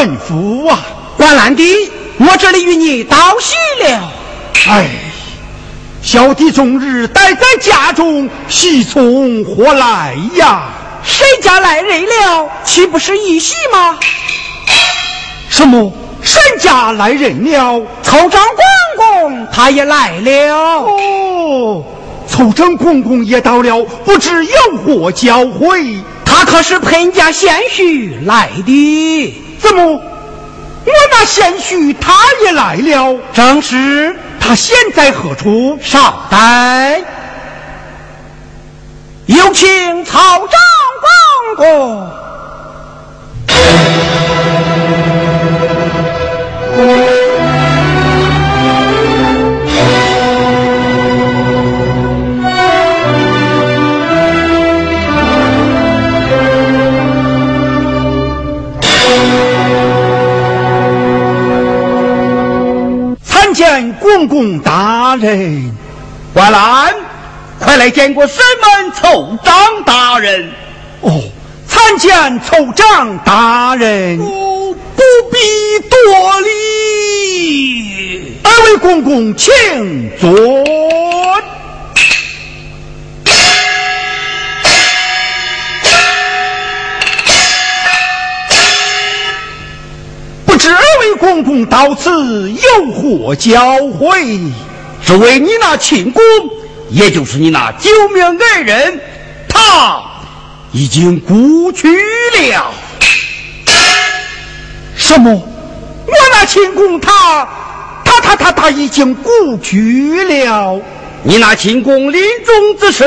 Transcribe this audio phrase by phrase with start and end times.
[0.00, 0.80] 何吩咐啊？
[1.16, 1.90] 关兰弟。
[2.18, 4.12] 我这里与你道喜了。
[4.68, 4.88] 哎，
[6.02, 10.68] 小弟终日待在家中，喜从何来呀？
[11.02, 12.50] 谁家来人了？
[12.64, 13.98] 岂不是一喜吗？
[15.48, 15.92] 什么？
[16.22, 17.82] 谁家来人了？
[18.02, 20.54] 曹彰公公他也来了。
[20.84, 21.82] 哦，
[22.26, 26.00] 曹彰公公也到了，不知有何教诲？
[26.22, 29.34] 他可是彭家贤婿来的。
[29.60, 30.02] 怎么？
[30.82, 35.78] 我那贤婿他也来了，正是他现在何处？
[35.82, 37.02] 稍待，
[39.26, 40.58] 有请曹彰
[41.56, 42.19] 公公。
[64.10, 65.70] 见公公大人，
[66.34, 66.92] 万兰，
[67.60, 70.50] 快来见过审门凑长大人。
[71.00, 71.22] 哦，
[71.68, 74.18] 参见凑长大人。
[74.18, 75.38] 哦，不必
[75.88, 78.36] 多礼。
[78.42, 80.28] 二位公公，请坐。
[91.50, 94.52] 公到此有何教诲？
[95.04, 96.22] 只为你那亲公，
[96.90, 99.00] 也就是你那救命恩人，
[99.48, 100.00] 他
[100.70, 102.72] 已经故去了。
[104.94, 105.32] 什么？
[105.32, 107.48] 我那亲公他
[108.04, 110.80] 他他他他已经故去了？
[111.24, 113.04] 你那亲公临终之时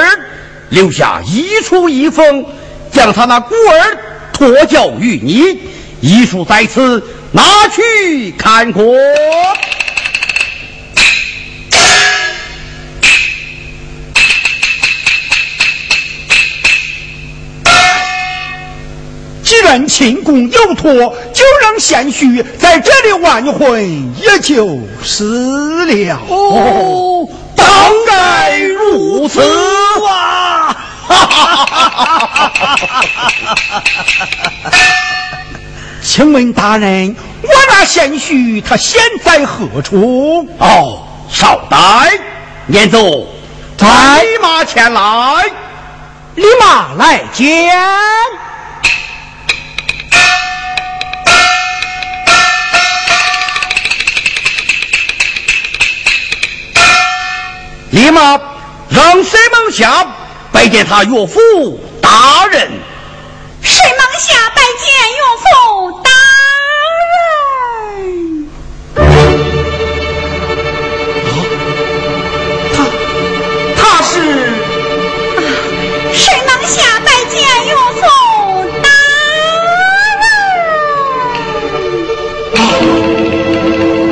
[0.67, 2.45] 留下遗书一封，
[2.91, 3.97] 将他那孤儿
[4.33, 5.61] 托教于你，
[6.01, 7.01] 遗书在此。
[7.33, 8.95] 拿去看过。
[19.43, 20.93] 既然秦公有托，
[21.33, 25.23] 就让贤婿在这里完婚，也就是
[25.85, 26.19] 了。
[26.29, 27.65] 哦，当
[28.07, 29.41] 该如此
[30.07, 30.75] 啊！
[31.07, 32.73] 哈哈哈哈哈
[33.69, 33.83] 哈！
[36.03, 40.47] 请问大人，我那贤婿他现在何处？
[40.59, 41.77] 哦，少呆，
[42.67, 43.25] 念奏，
[43.79, 45.01] 立马前来，
[46.35, 47.73] 立马来见。
[57.91, 58.39] 立马
[58.89, 60.05] 让水门下
[60.51, 62.69] 拜见他岳父大人。
[63.63, 65.43] 水忙下拜见岳父
[66.03, 66.09] 大
[67.29, 68.95] 人。
[72.73, 72.75] 他
[73.77, 74.11] 他是
[75.35, 75.39] 啊
[76.13, 77.33] 水忙下拜见
[77.65, 78.01] 岳父
[78.83, 78.85] 大
[79.31, 79.33] 人。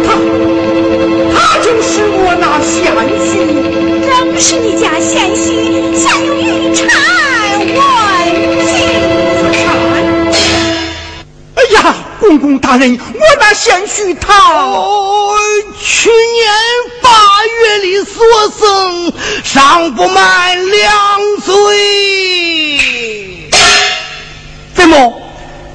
[0.05, 0.08] 他
[1.34, 2.74] 他就是我那贤
[3.20, 3.29] 婿，
[4.08, 5.46] 正是你家贤婿，
[5.98, 7.20] 下有玉蝉。
[12.21, 14.31] 公公大人，我那贤婿他，
[15.81, 16.53] 去年
[17.01, 17.09] 八
[17.43, 18.23] 月里所
[18.59, 19.11] 生，
[19.43, 20.91] 尚不满两
[21.43, 21.49] 岁。
[24.75, 25.19] 怎么，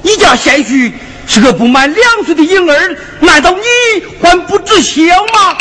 [0.01, 0.93] 你家贤婿
[1.27, 2.97] 是个不满两岁的婴儿？
[3.19, 3.57] 难道你
[4.21, 5.01] 还不知晓
[5.33, 5.57] 吗？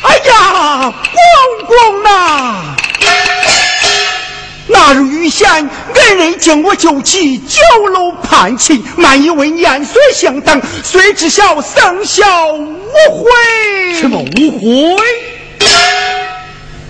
[0.00, 2.74] 哎呀，公公呐！
[4.68, 5.48] 那日遇险，
[5.94, 7.60] 恩人将我救起，酒
[7.92, 13.30] 楼盼亲，满以为年岁相当，谁知晓生肖无悔。
[14.00, 15.04] 什么无悔？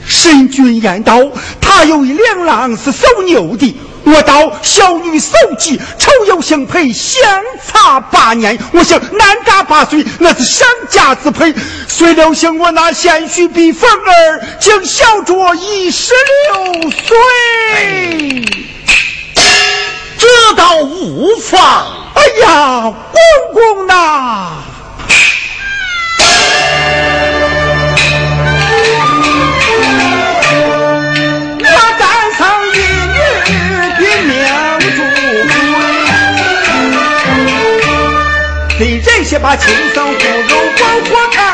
[0.07, 1.21] 神君言道，
[1.61, 7.21] 他有一两郎是守牛的，我道小女守己，丑有相配，相
[7.67, 8.57] 差八年。
[8.73, 11.53] 我想男大八岁，那是上家之配。
[11.89, 16.15] 谁料想我那贤婿比凤儿，竟小着一十
[16.53, 18.45] 六岁。
[20.17, 21.87] 这倒无妨。
[22.15, 22.95] 哎呀，公
[23.53, 24.53] 公呐！
[39.47, 41.46] 把亲生骨肉往火塘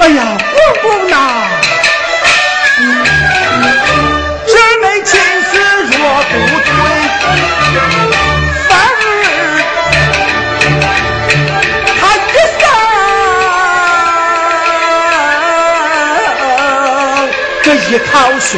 [0.00, 1.16] 哎呀，公公呐，
[4.46, 5.52] 这门亲事
[5.90, 6.32] 若不
[6.64, 6.68] 退，
[8.68, 8.70] 反
[9.00, 9.02] 而
[12.00, 12.62] 他一生
[17.62, 18.52] 这一套水。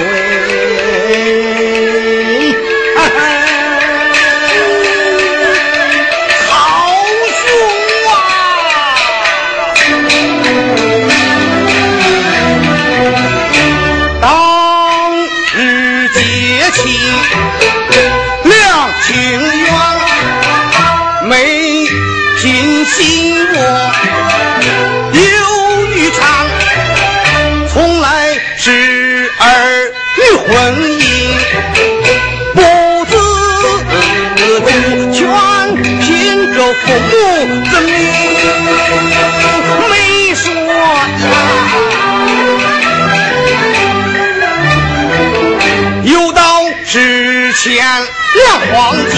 [47.63, 49.10] 天亮黄。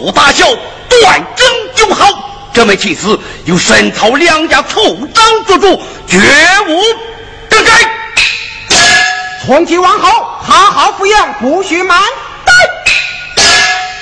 [0.00, 0.46] 绝无大小，
[0.88, 2.50] 断争就好。
[2.54, 6.18] 这枚棋子由沈曹两家凑张做主，绝
[6.68, 6.82] 无
[7.48, 7.70] 更改。
[9.44, 10.08] 从今往后，
[10.40, 12.00] 好好抚养，不许瞒
[12.44, 12.52] 待。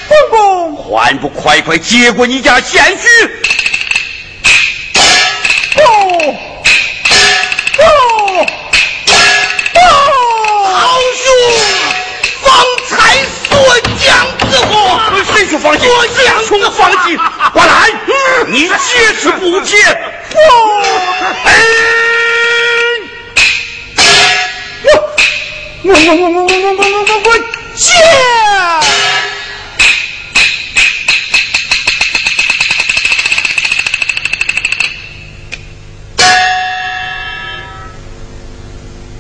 [0.09, 3.31] 公公，还不快快接过你家贤婿？
[15.65, 17.17] 我讲从放弃。
[17.55, 17.91] 我来，
[18.49, 18.73] 你接
[19.21, 19.77] 是不接？
[20.31, 20.37] 不。
[21.45, 21.51] 哎。
[25.81, 27.29] 我我我我我我我我我我
[27.77, 27.87] 接！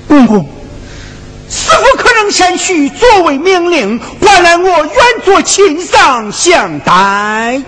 [0.08, 0.57] 公公，师
[2.28, 7.62] 傅可能贤婿作为命令，换来我愿做亲上相待。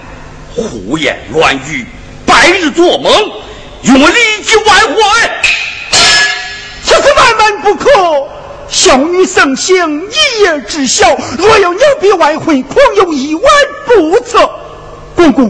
[0.55, 1.87] 胡言乱语，
[2.27, 3.13] 白日做梦，
[3.83, 4.97] 与我立即完婚。
[6.85, 7.89] 这是万万不可。
[8.69, 13.45] 小女生性一夜知晓，若有牛逼外婚，恐有一万
[13.87, 14.49] 不测。
[15.17, 15.49] 公公，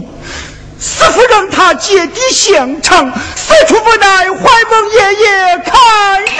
[0.79, 6.33] 师傅让他接地相长，四处不奈，怀蒙爷爷看人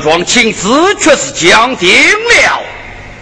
[0.00, 0.68] 桩情事
[1.00, 2.60] 却是讲定了。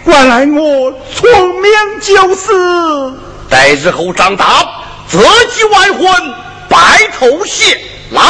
[0.05, 3.13] 原来我聪明就是，
[3.49, 4.65] 待日后长大，
[5.07, 5.19] 自
[5.53, 6.33] 己完婚，
[6.67, 7.77] 白头偕
[8.09, 8.23] 老。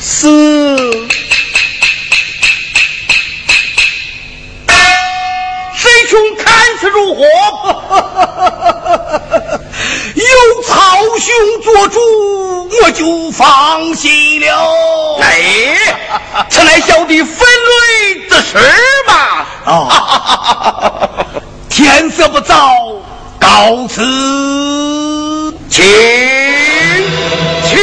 [0.00, 0.26] 是。
[6.06, 7.22] 兄看此如何？
[10.14, 10.74] 有曹
[11.18, 11.98] 兄做主，
[12.82, 14.46] 我就放心了。
[15.20, 15.76] 哎，
[16.48, 18.56] 此乃小弟分内之事
[19.06, 19.46] 吧。
[19.64, 19.88] 啊、哦，
[21.68, 22.74] 天色不早，
[23.38, 24.02] 告辞，
[25.68, 25.84] 请
[27.64, 27.78] 请。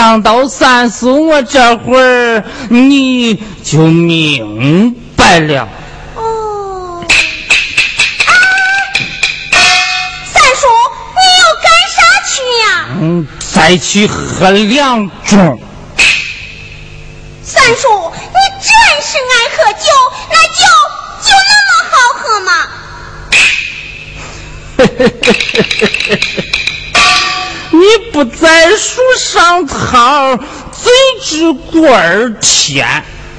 [0.00, 5.68] 你长到三叔我这会儿，你就明白了。
[6.14, 7.04] 哦。
[8.24, 8.32] 啊！
[10.24, 10.66] 三叔，
[11.12, 12.32] 你要干啥去
[12.64, 12.88] 呀？
[13.02, 15.59] 嗯，再去喝两盅。
[31.52, 32.86] 过儿天？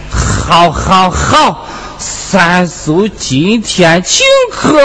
[0.10, 4.78] 好好好，三叔今天请客，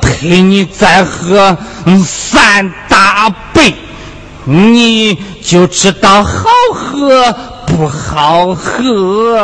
[0.00, 1.56] 陪你再喝
[2.04, 3.74] 三大杯，
[4.44, 7.32] 你就知道好喝
[7.66, 9.42] 不好喝。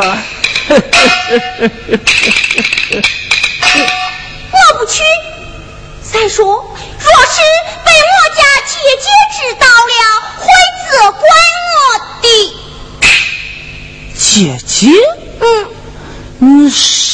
[0.69, 1.97] 我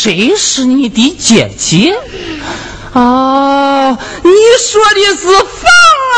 [0.10, 1.96] 谁是你的姐姐？
[2.94, 6.18] 哦，你说的是芳儿。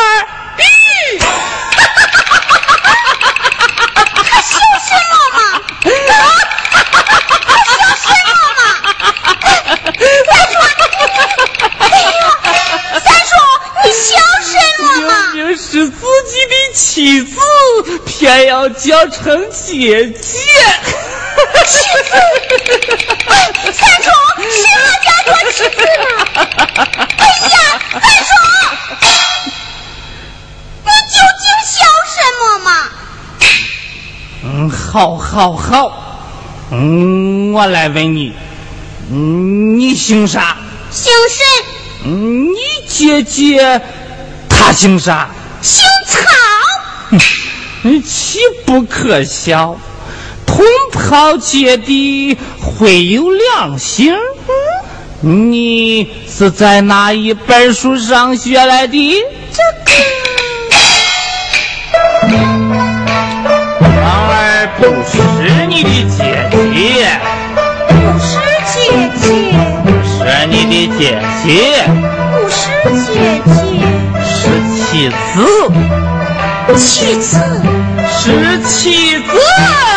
[4.16, 4.56] 可笑
[4.88, 5.40] 什么嘛？
[6.08, 6.24] 啊！
[7.44, 8.64] 可笑什么嘛？
[10.24, 10.56] 三叔，
[11.80, 11.84] 哎
[12.16, 12.24] 呦，
[13.04, 13.36] 三叔，
[13.84, 14.08] 你笑
[14.48, 15.12] 什么嘛？
[15.34, 17.36] 明明是自己的妻子，
[18.06, 20.41] 偏要叫成姐姐。
[34.92, 36.28] 好，好，好。
[36.70, 38.34] 嗯，我来问你，
[39.10, 40.58] 嗯，你姓啥？
[40.90, 41.46] 姓沈，
[42.12, 42.58] 嗯，你
[42.90, 43.82] 姐姐
[44.50, 45.30] 她姓啥？
[45.62, 46.20] 姓曹，
[47.84, 49.78] 嗯，岂不可笑？
[50.46, 54.14] 同袍姐弟会有两姓？
[55.22, 59.24] 你是在哪一本书上学来的？
[59.54, 59.64] 这
[62.28, 62.51] 个。
[64.82, 65.14] 不是
[65.68, 66.20] 你的姐
[66.74, 67.06] 姐，
[67.88, 68.30] 不是
[68.74, 68.76] 姐
[69.22, 69.24] 姐，
[69.86, 70.10] 不是
[70.48, 71.00] 你的姐
[71.44, 71.50] 姐，
[72.34, 72.58] 不是
[73.06, 73.16] 姐
[73.46, 73.50] 姐，
[74.26, 74.34] 是
[74.76, 75.14] 妻子，
[76.76, 76.82] 妻
[77.18, 77.38] 子。
[78.24, 79.91] 是妻子。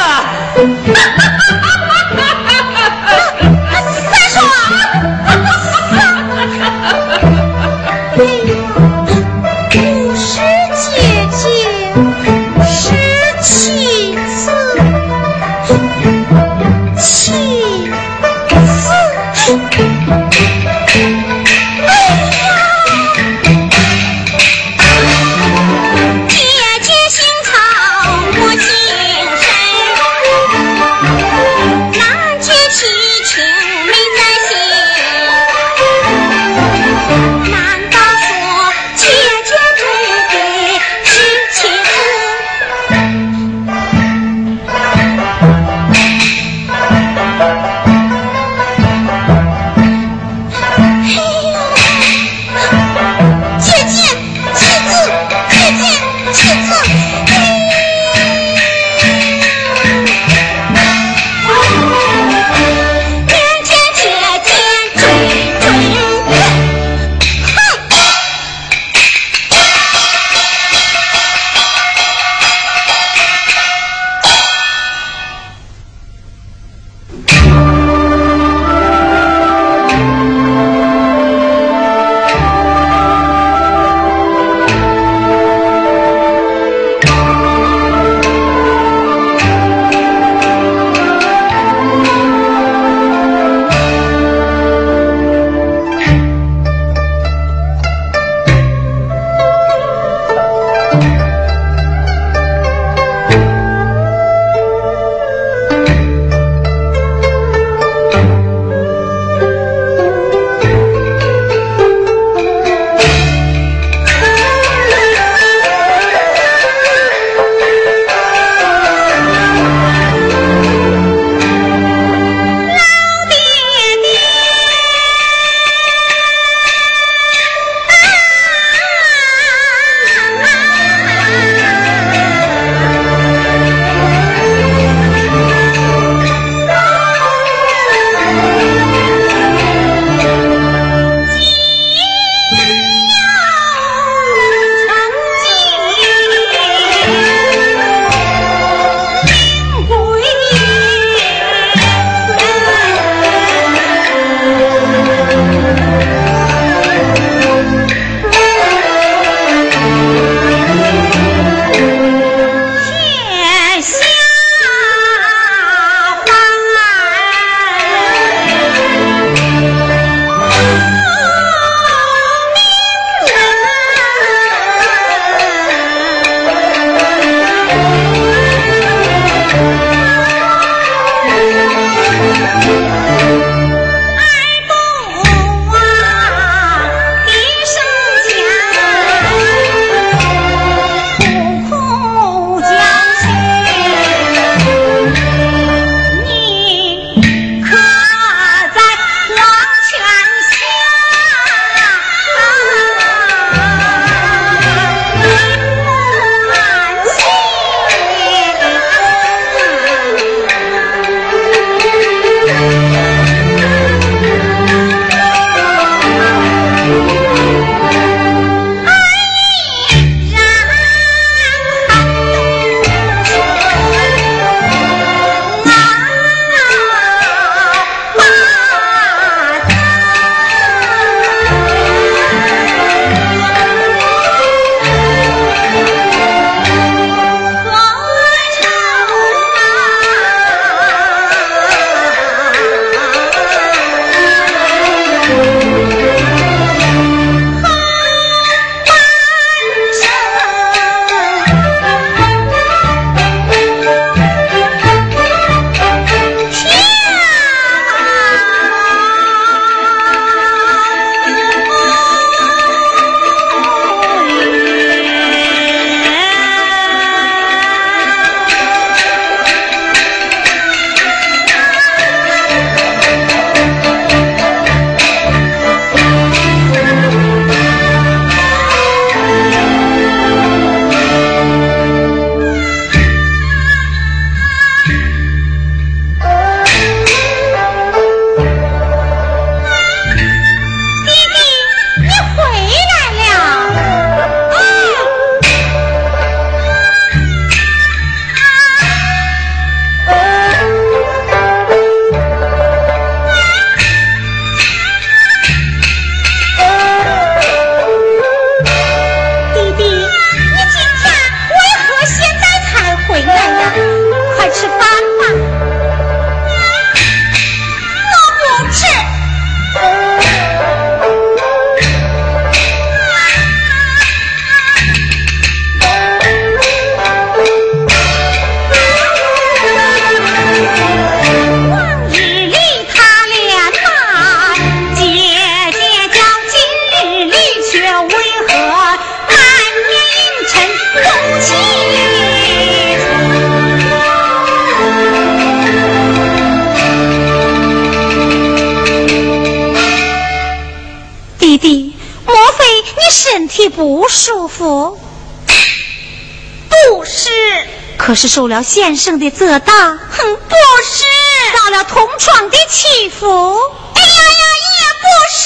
[358.25, 359.75] 是受了先生的责打？
[359.75, 361.05] 哼，不是。
[361.53, 363.55] 遭了同窗的欺负？
[363.95, 365.45] 哎呀呀，也不是。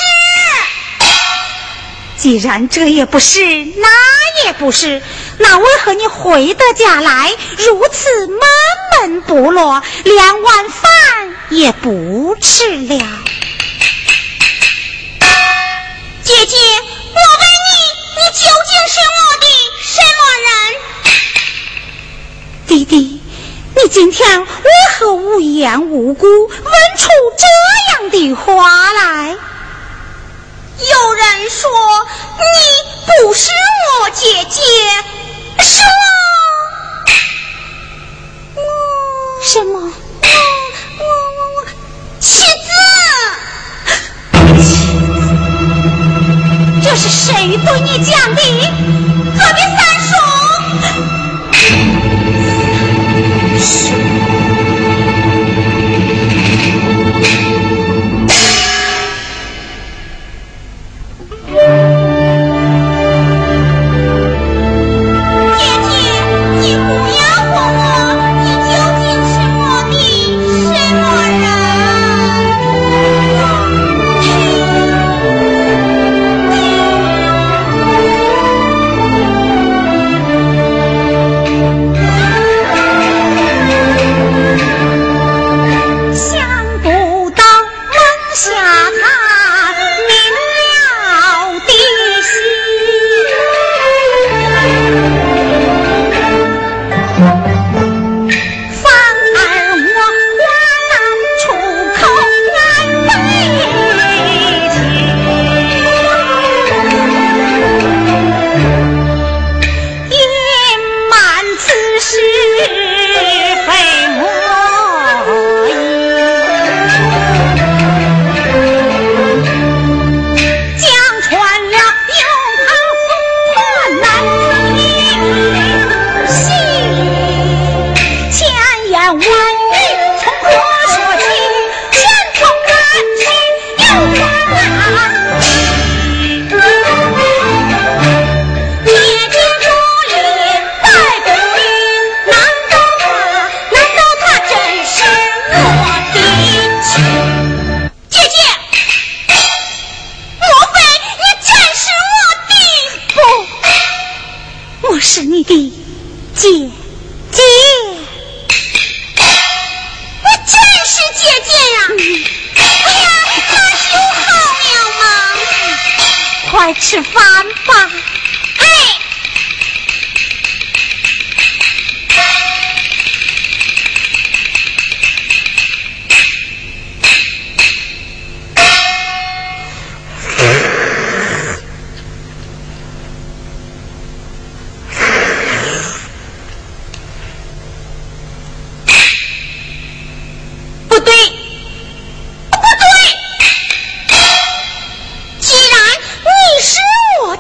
[2.17, 3.41] 既然这也不是，
[3.79, 3.89] 那
[4.45, 5.03] 也不是，
[5.39, 8.39] 那为何你回得家来如此闷
[9.01, 10.89] 闷不乐，连碗饭
[11.51, 13.05] 也不吃了？
[23.99, 24.47] 今天为
[24.97, 27.45] 何无缘无故问出这
[28.01, 29.31] 样的话来？
[30.79, 31.69] 有人说
[32.39, 32.47] 你
[33.25, 33.51] 不是
[34.05, 34.63] 我姐姐，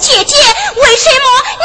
[0.09, 1.58] 姐姐为什么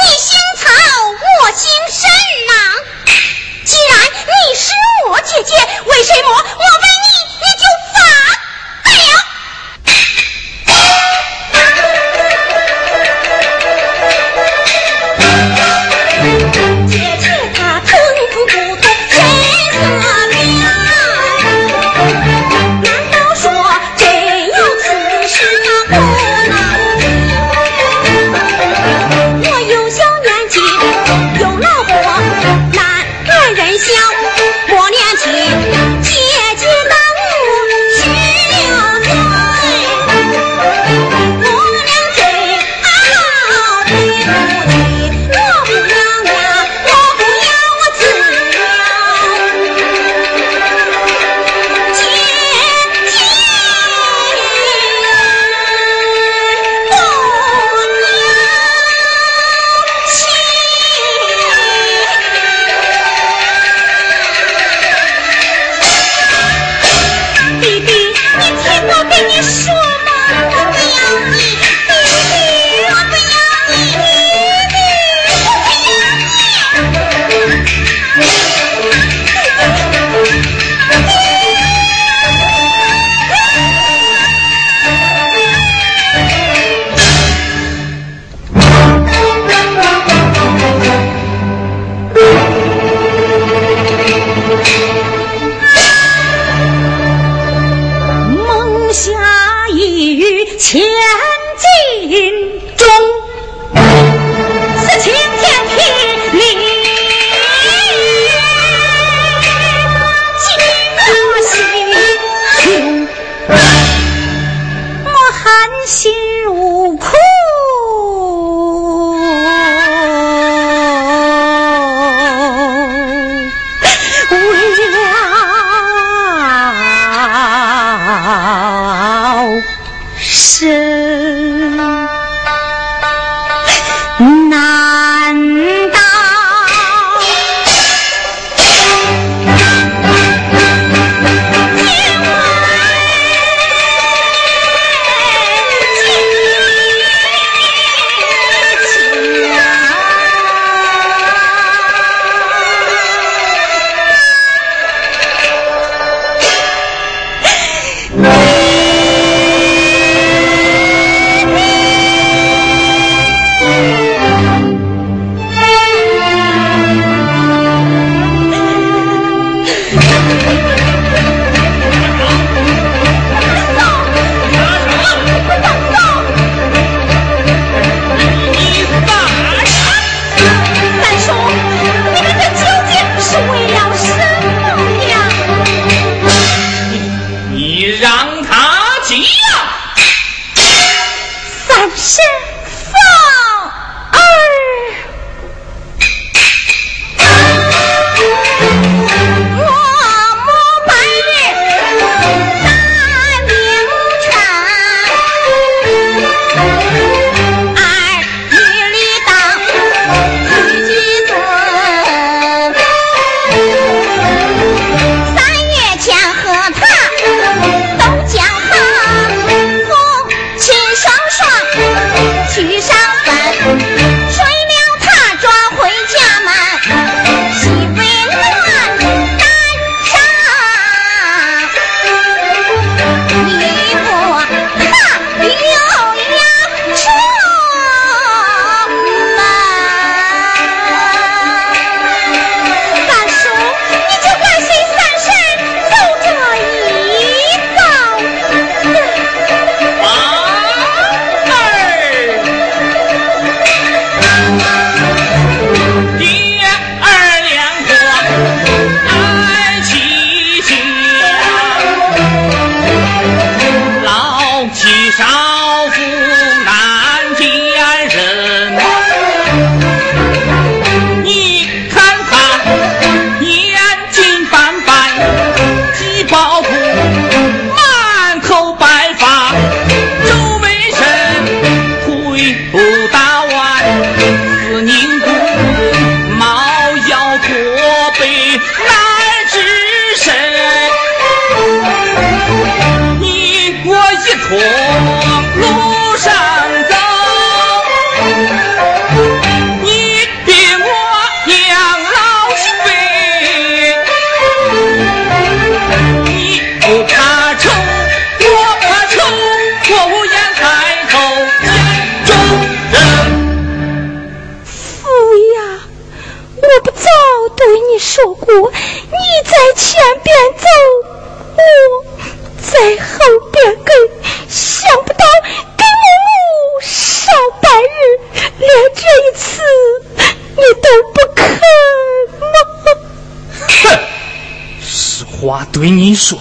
[335.83, 336.39] 对你说，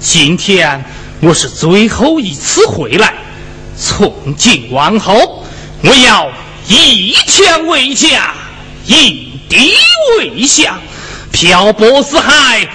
[0.00, 0.84] 今天
[1.20, 3.14] 我是最后一次回来，
[3.78, 5.44] 从今往后，
[5.80, 6.28] 我要
[6.66, 8.34] 以钱为家，
[8.84, 9.72] 以地
[10.18, 10.80] 为乡，
[11.30, 12.68] 漂泊四海，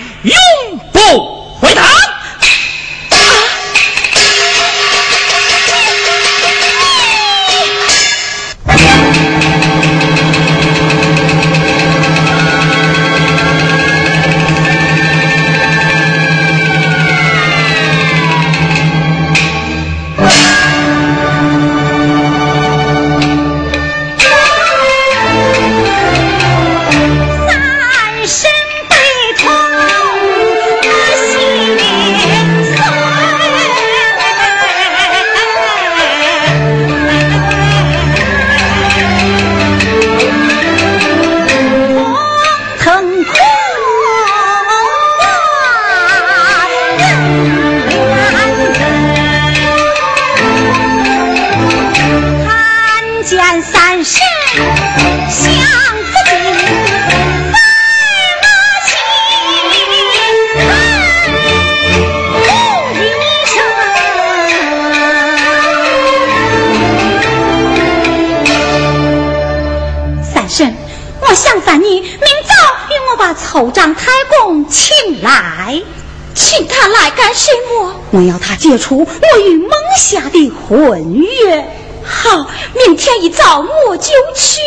[78.11, 81.65] 我要他解除我与孟霞的婚约。
[82.03, 82.49] 好，
[82.85, 84.61] 明天一早我就去。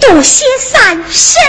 [0.00, 1.42] 多谢三婶。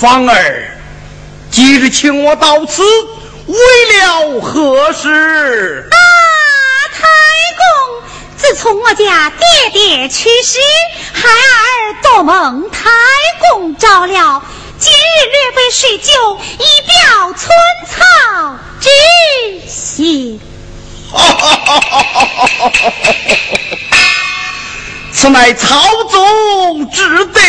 [0.00, 0.78] 芳儿，
[1.50, 2.84] 今日请我到此，
[3.46, 3.56] 为
[3.96, 5.88] 了何事？
[5.90, 5.98] 啊，
[6.94, 7.02] 太
[7.58, 7.66] 公，
[8.36, 10.60] 自从我家爹爹去世，
[11.12, 12.88] 孩儿多蒙太
[13.50, 14.40] 公照料，
[14.78, 17.50] 今日略备水酒，以表寸
[17.88, 18.88] 草之
[19.68, 20.40] 心。
[25.12, 27.40] 此乃曹宗之德。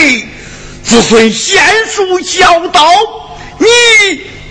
[0.82, 1.64] 子孙贤
[2.00, 2.82] 淑孝道，
[3.58, 3.68] 你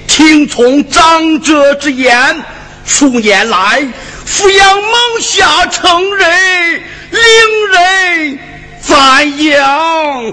[0.07, 2.45] 听从长者之言，
[2.85, 3.89] 数年来
[4.27, 4.93] 抚养蒙
[5.23, 7.23] 夏成人，令
[7.73, 8.39] 人
[8.83, 10.31] 赞扬。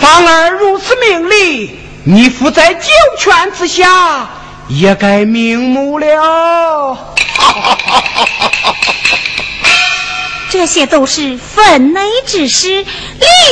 [0.00, 4.30] 芳儿如此命令，你父在九泉之下，
[4.68, 7.14] 也该瞑目了。
[10.50, 12.84] 这些都是分内之事，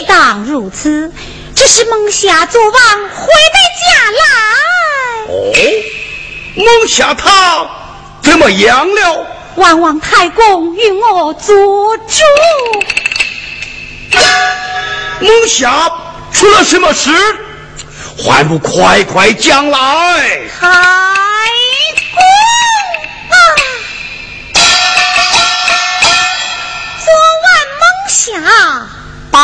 [0.07, 1.13] 当如此。
[1.55, 2.75] 只是蒙夏昨晚
[3.09, 4.23] 回的家来。
[5.29, 5.53] 哦，
[6.55, 7.69] 蒙夏他
[8.23, 9.27] 怎么样了？
[9.57, 11.55] 万望太公与我做
[11.99, 12.23] 主。
[15.21, 15.93] 蒙夏
[16.33, 17.11] 出了什么事？
[18.17, 19.79] 还不快快讲来！
[20.59, 20.67] 太
[22.15, 22.21] 公。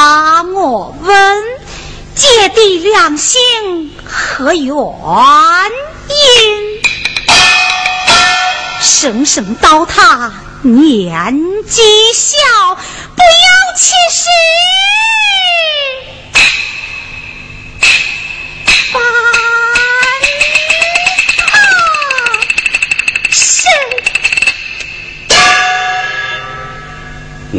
[0.09, 1.43] 把我问，
[2.15, 3.41] 姐弟两心
[4.05, 4.71] 何原因？
[8.81, 10.33] 声声叨他
[10.63, 11.37] 年
[11.69, 11.83] 纪
[12.15, 12.39] 小，
[13.17, 13.27] 不要
[13.77, 14.29] 起誓。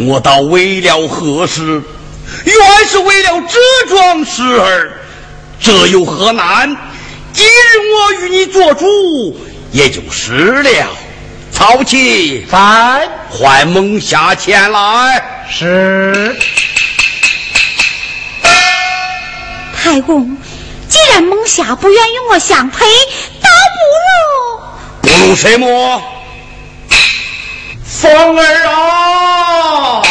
[0.06, 1.84] 我倒为了何事？
[2.52, 4.92] 原是为了这桩事儿，
[5.60, 6.76] 这有何难？
[7.34, 7.50] 今日
[7.94, 9.40] 我与你做主，
[9.72, 10.88] 也就是了。
[11.52, 15.46] 曹七在，唤蒙夏前来。
[15.50, 16.36] 是。
[19.76, 20.38] 太公，
[20.90, 22.86] 既然蒙夏不愿与我相配，
[23.42, 23.50] 倒
[25.02, 26.02] 不如不如什么？
[27.86, 30.02] 凤儿啊！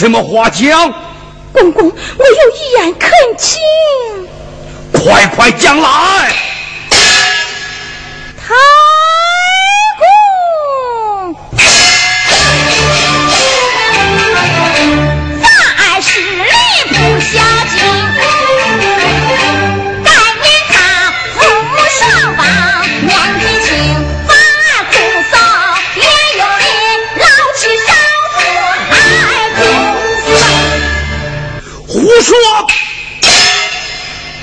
[0.00, 0.90] 什么话讲？
[1.52, 3.60] 公公，我有一言恳请。
[4.94, 5.88] 快快讲来。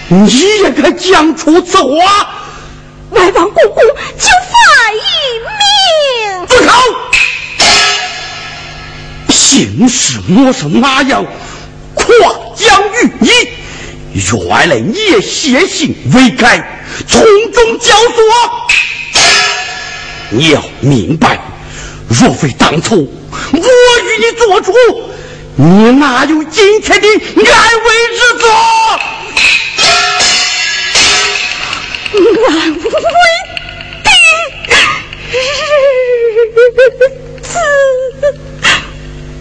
[0.09, 0.27] 你
[0.63, 2.33] 也该讲出此话。
[3.11, 3.83] 外王公公
[4.17, 4.55] 就发
[4.93, 4.97] 一
[5.47, 6.47] 命。
[6.47, 6.71] 住口！
[9.27, 11.25] 平时我是那样
[11.93, 12.05] 夸
[12.55, 13.29] 奖于你，
[14.13, 18.19] 原来你也写信未改，从中教唆。
[20.29, 21.39] 你要明白，
[22.09, 22.95] 若非当初
[23.51, 23.61] 我与
[24.19, 24.73] 你做主。
[25.55, 28.45] 你哪有今天的安危日子？
[32.45, 32.79] 安危
[34.03, 34.09] 的
[35.31, 35.33] 日
[37.41, 37.49] 子，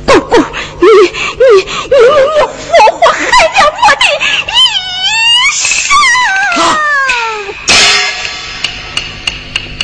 [0.07, 0.33] 公公，
[0.81, 1.43] 你你
[1.89, 2.47] 你你活
[2.91, 3.21] 活害
[3.53, 4.05] 了我的
[4.47, 4.55] 一
[5.55, 5.59] 生！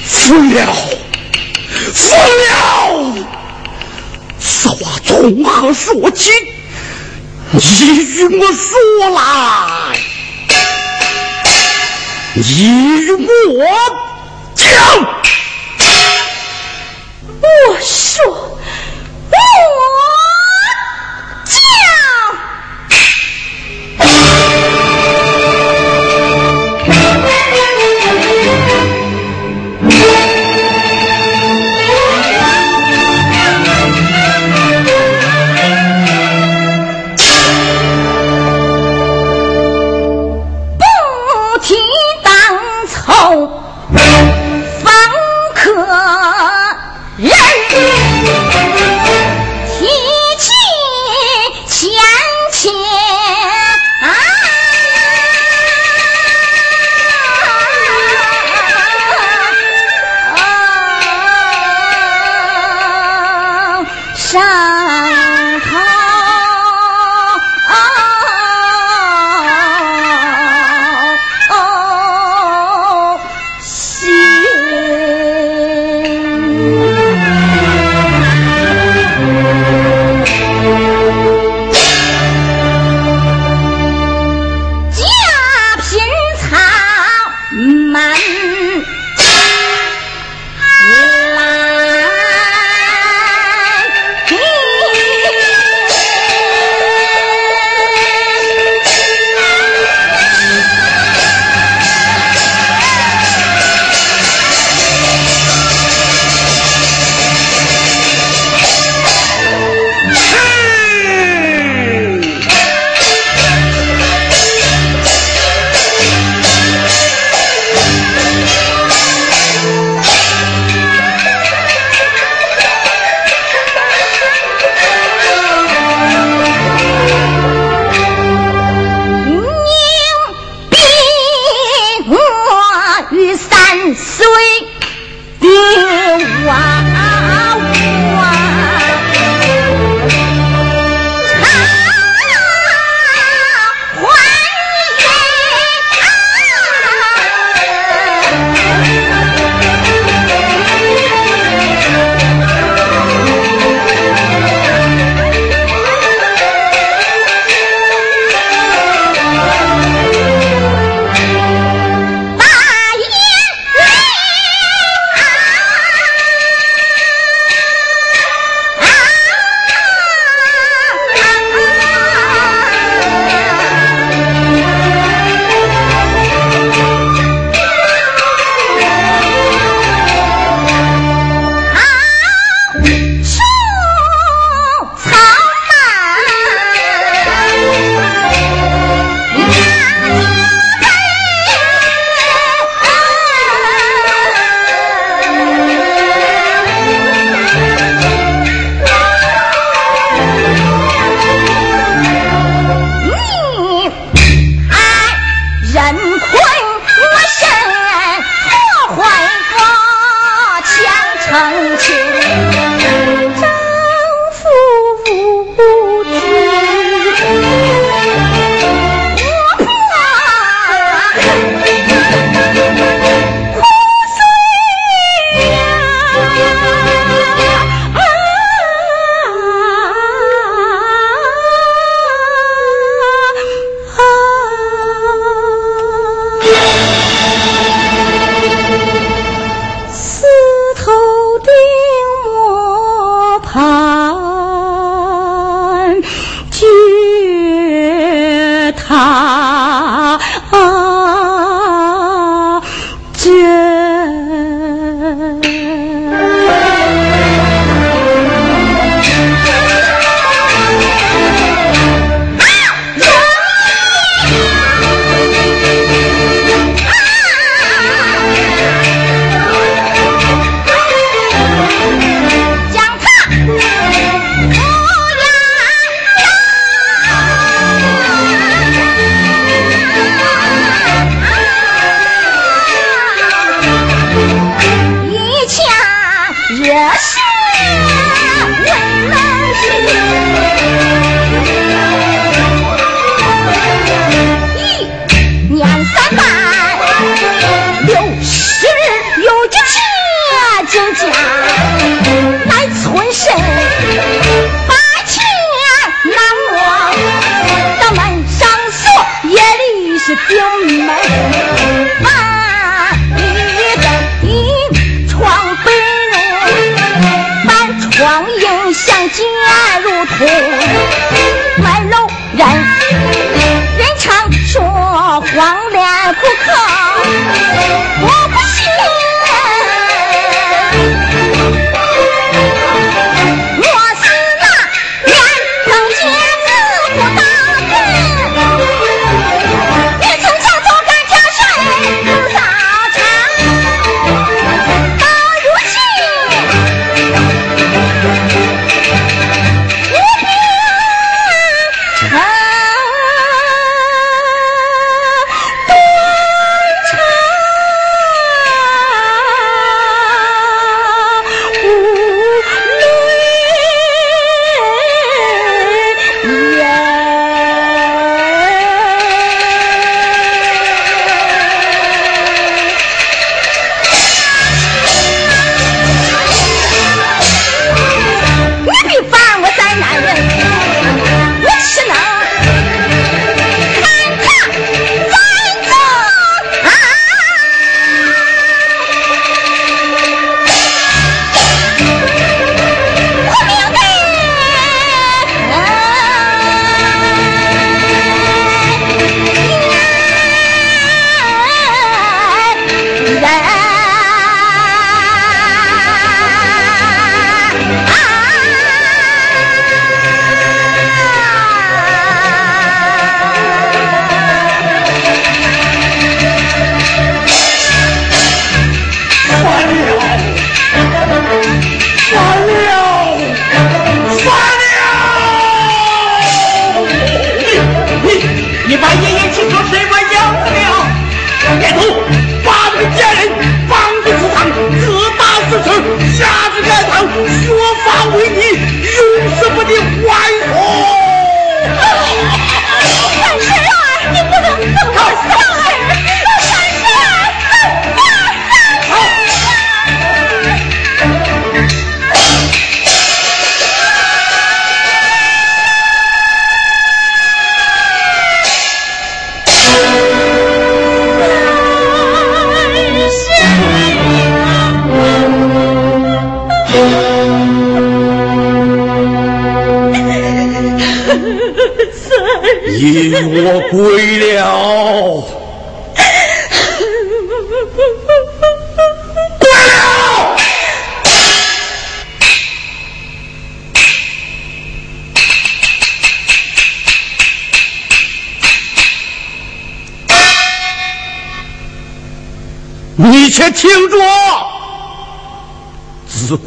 [0.07, 0.21] 疯
[0.55, 0.59] 了，
[1.95, 2.01] 疯
[2.49, 2.51] 了！
[4.41, 5.11] 此话从
[5.45, 6.31] 何说起？
[7.53, 7.61] 你
[7.97, 8.71] 与我说
[9.11, 9.21] 来，
[12.35, 12.43] 你
[13.03, 13.67] 与我
[14.55, 14.67] 讲。
[17.43, 17.47] 我
[17.83, 19.37] 说，我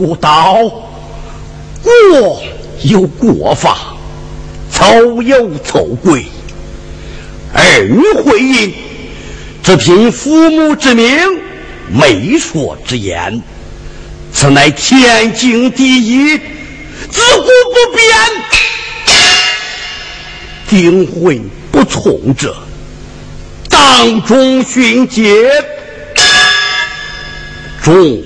[0.05, 0.59] 古道，
[1.81, 2.43] 过
[2.83, 3.95] 有过法，
[4.71, 6.23] 凑有凑规。
[7.51, 8.71] 儿女婚姻，
[9.63, 11.07] 只凭父母之命、
[11.89, 13.41] 媒妁之言，
[14.31, 16.37] 此乃天经地义，
[17.09, 18.05] 自古不变。
[20.69, 22.55] 订婚不从者，
[23.67, 25.23] 当众训诫；
[27.81, 28.21] 中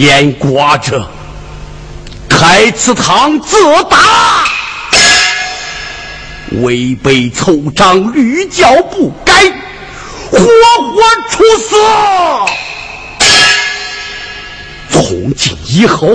[0.00, 1.06] 途变卦者，
[2.26, 3.54] 开祠堂自
[3.90, 3.98] 打。
[6.62, 9.32] 违背凑章，屡教不改，
[10.30, 11.76] 活活处死。
[14.90, 16.08] 从今以后，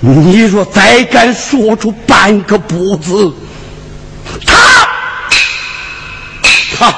[0.00, 3.32] 你若再敢说出半个不字，
[4.46, 4.86] 他，
[6.78, 6.94] 他，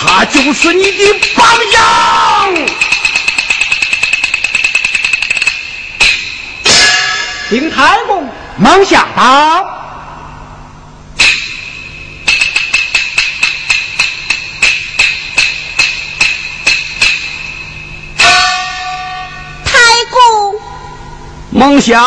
[0.00, 2.37] 他就是你的榜样。
[8.58, 9.74] 公，忙下道。
[21.50, 22.00] 孟霞，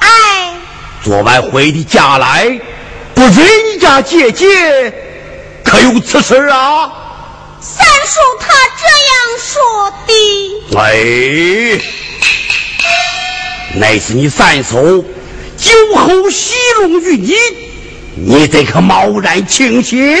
[0.00, 0.54] 哎，
[1.02, 2.60] 昨晚回的家来，
[3.12, 4.46] 不认你家姐姐，
[5.64, 6.92] 可有此事啊？
[7.60, 10.12] 三叔他这样说的。
[10.78, 11.80] 哎，
[13.74, 15.04] 那是你三叔
[15.58, 17.34] 酒后戏弄于你，
[18.14, 20.16] 你怎可贸然轻信？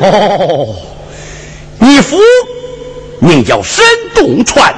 [0.00, 0.76] 哦，
[1.80, 2.20] 你父
[3.18, 4.72] 名叫沈东川，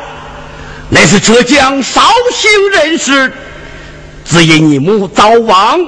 [0.88, 2.00] 乃是浙江绍
[2.32, 3.30] 兴人士。
[4.24, 5.78] 只因你母早亡，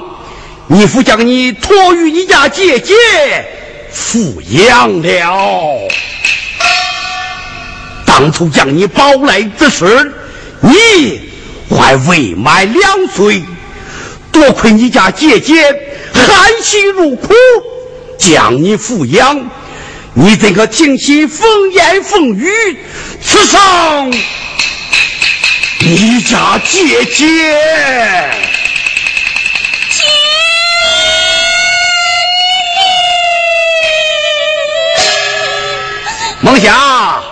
[0.67, 2.93] 你父将你托于你家姐姐
[3.93, 5.87] 抚养了。
[8.05, 10.13] 当初将你抱来之时，
[10.61, 11.29] 你
[11.69, 13.43] 还未满两岁。
[14.31, 15.53] 多亏你家姐姐
[16.11, 17.33] 含辛茹苦
[18.17, 19.49] 将你抚养，
[20.13, 22.49] 你怎可听信风言风语，
[23.21, 24.11] 刺伤
[25.81, 28.52] 你家姐姐？
[36.43, 37.23] 梦霞，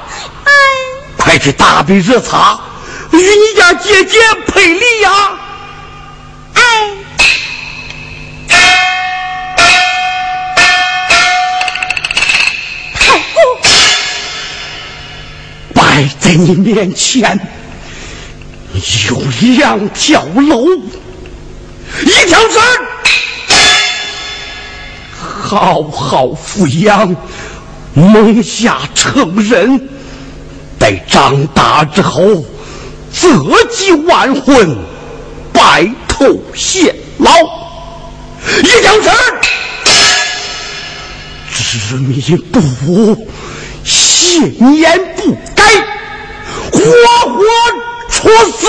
[1.17, 2.57] 快去打杯热茶，
[3.11, 4.17] 与你家姐姐
[4.47, 5.11] 赔礼呀！
[6.53, 6.61] 哎。
[12.93, 13.35] 太傅
[15.73, 17.37] 摆在你面前
[19.09, 20.81] 有两条路，
[22.05, 22.57] 一条是
[25.53, 27.13] 好好抚养，
[27.93, 29.89] 蒙下成人，
[30.79, 32.45] 待长大之后
[33.11, 33.27] 择
[33.69, 34.77] 吉完婚，
[35.51, 37.31] 白头偕老；
[38.61, 38.93] 一条
[41.49, 43.27] 是执迷不悟，
[43.83, 45.63] 信言不改，
[46.71, 46.79] 活
[47.33, 47.43] 活
[48.09, 48.67] 处死。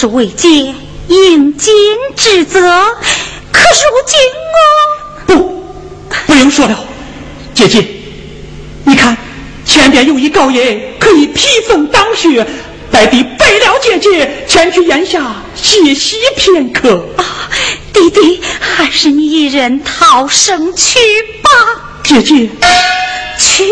[0.00, 0.48] 是为姐
[1.08, 1.74] 应尽
[2.16, 2.58] 职责，
[3.52, 4.18] 可如今
[4.56, 5.74] 我不
[6.26, 6.82] 不用说了，
[7.52, 7.86] 姐姐，
[8.84, 9.14] 你看
[9.66, 12.46] 前边有一高爷可以披风挡雪，
[12.90, 17.04] 待弟背了姐姐前去檐下歇息片刻。
[17.18, 17.50] 啊，
[17.92, 20.98] 弟弟，还是你一人逃生去
[21.42, 21.50] 吧，
[22.02, 22.48] 姐姐，
[23.38, 23.64] 去。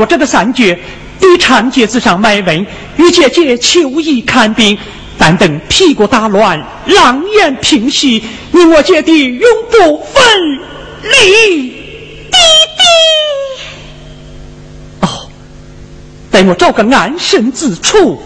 [0.00, 0.78] 我这个三绝，
[1.20, 2.66] 与长街之上卖文，
[2.96, 4.78] 与姐姐求医看病，
[5.18, 10.22] 但等屁股打乱，狼烟平息，你我姐弟永不分
[11.02, 11.10] 离。
[12.30, 12.82] 弟弟，
[15.02, 15.28] 哦，
[16.30, 18.22] 待我找个安身之处。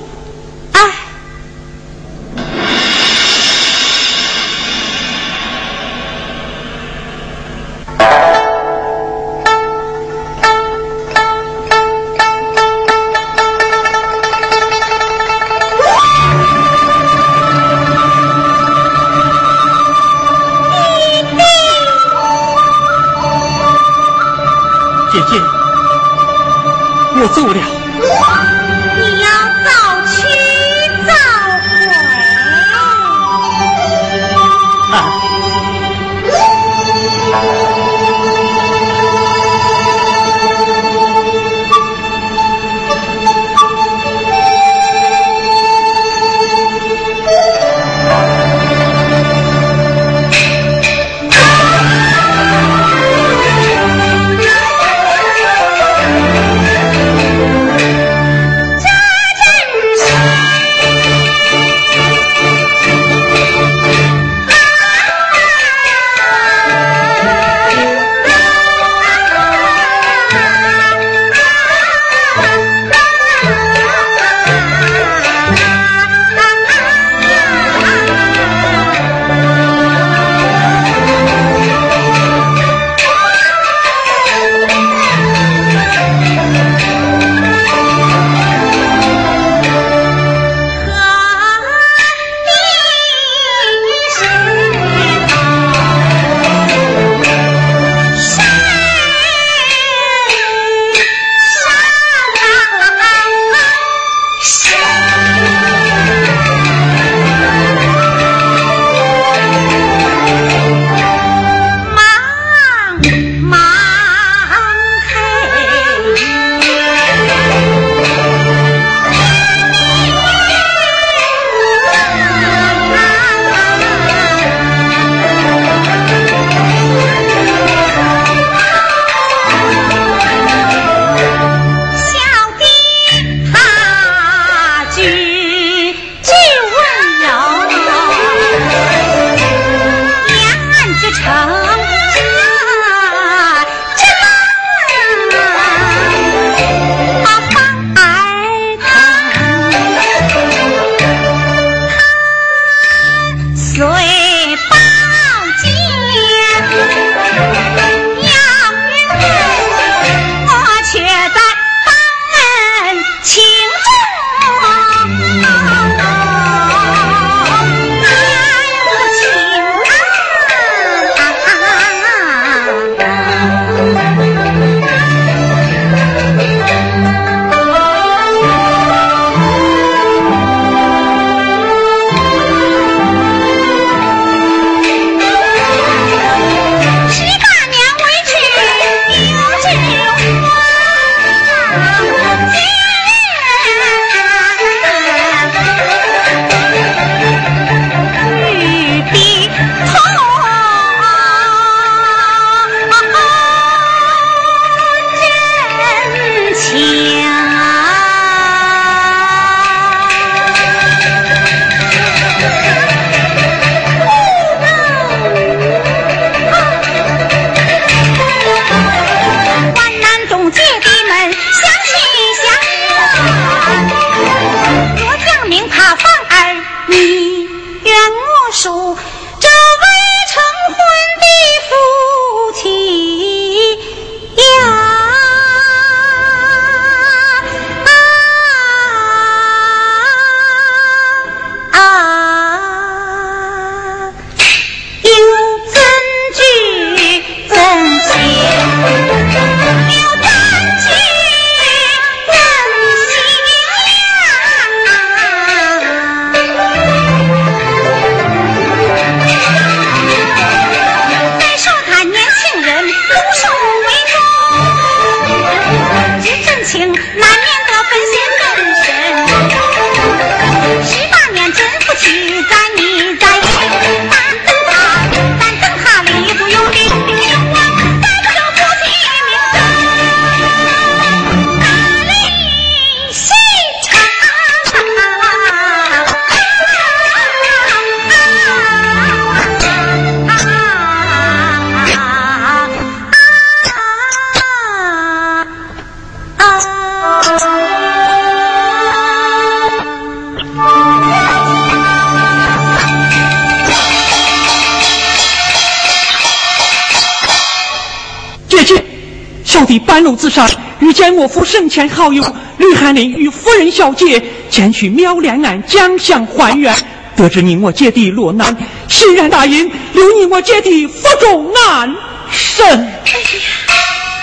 [311.25, 312.23] 我府生前好友
[312.59, 316.77] 吕翰林与夫人小姐前去苗连庵将相还原，
[317.17, 318.55] 得知你我姐弟落难，
[318.89, 321.97] 欣然答应留你我姐弟负重安
[322.31, 322.67] 身。
[322.69, 322.91] 哎呀，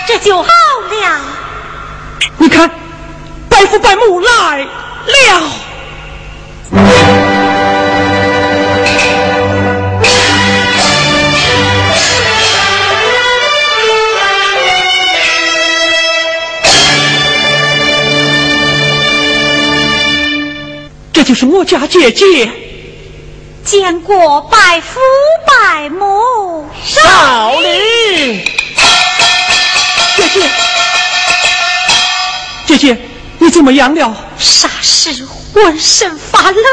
[0.06, 1.20] 这就好了。
[2.38, 2.70] 你看，
[3.48, 5.61] 白父白母来了。
[21.42, 22.48] 是我家姐姐，
[23.64, 25.00] 见过百父
[25.44, 28.44] 百母，少林。
[30.16, 30.48] 姐姐，
[32.64, 32.96] 姐姐，
[33.40, 34.14] 你怎么样了？
[34.38, 36.64] 霎时浑身发冷，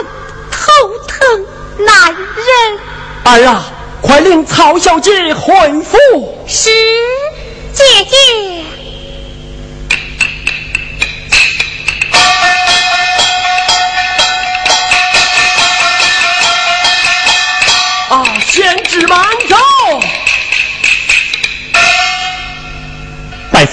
[0.52, 0.70] 头
[1.08, 1.46] 疼
[1.80, 2.80] 难忍。
[3.24, 3.66] 儿啊，
[4.04, 5.52] 快令曹小姐回
[5.82, 5.98] 府。
[6.48, 6.70] 是，
[7.74, 8.49] 姐姐。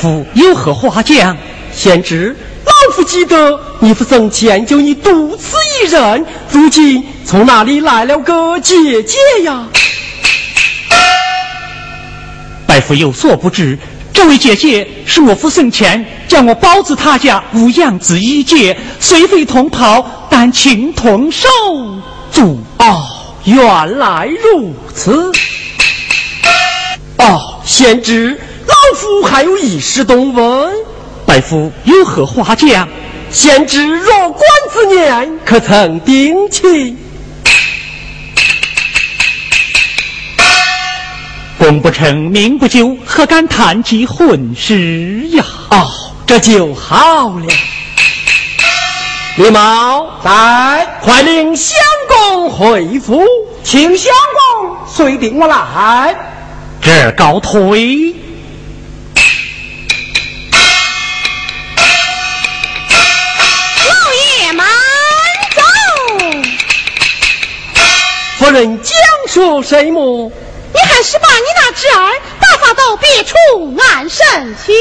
[0.06, 1.36] 夫有何话讲？
[1.74, 2.34] 贤侄，
[2.64, 9.66] 老夫记得你父曾迁就你独自一人，如今从哪里来了个姐姐呀？
[12.68, 13.76] 拜夫有所不知，
[14.12, 21.48] 这位姐姐是我父生前将我包子他家无养子一姐，虽非同袍，但情同手
[22.30, 23.02] 足哦。
[23.44, 25.32] 原来如此。
[27.18, 28.38] 哦，贤侄，
[29.36, 30.72] 还有一事东问。
[31.26, 32.88] 大夫有何话讲？
[33.30, 34.40] 先知弱冠
[34.72, 36.96] 之年，可曾定亲？
[41.58, 45.44] 功不成名不就，何敢谈及婚事呀？
[45.70, 45.86] 哦，
[46.26, 47.46] 这就好了。
[49.36, 51.76] 李茂，在，快令相
[52.08, 53.22] 公回府，
[53.62, 54.10] 请相
[54.54, 56.16] 公随定我来。
[56.80, 58.16] 这告退。
[69.62, 70.30] 说什么？
[70.74, 73.34] 你还是把你那侄儿打发到别处
[73.78, 74.72] 安身去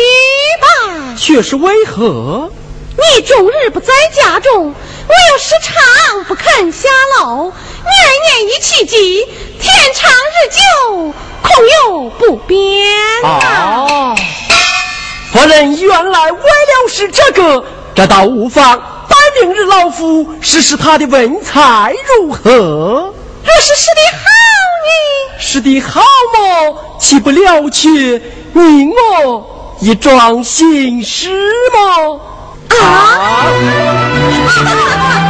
[0.61, 1.15] 吧。
[1.17, 2.51] 却是为何？
[2.97, 6.89] 你终日不在家中，我又时常不肯下
[7.19, 7.51] 楼，
[7.83, 9.25] 年年一起急，
[9.61, 12.89] 天长日久，恐有不便
[13.23, 14.15] 啊！
[15.31, 18.77] 夫人原来为了是这个，这倒无妨。
[19.07, 23.13] 待明日老夫试试他的文采如何？
[23.45, 24.17] 若是是的好
[24.85, 24.89] 呢？
[25.39, 26.01] 是的好
[26.33, 26.97] 么？
[26.99, 27.89] 岂不了却
[28.53, 31.29] 你我一桩心事
[31.73, 32.19] 吗？
[32.79, 33.45] 啊！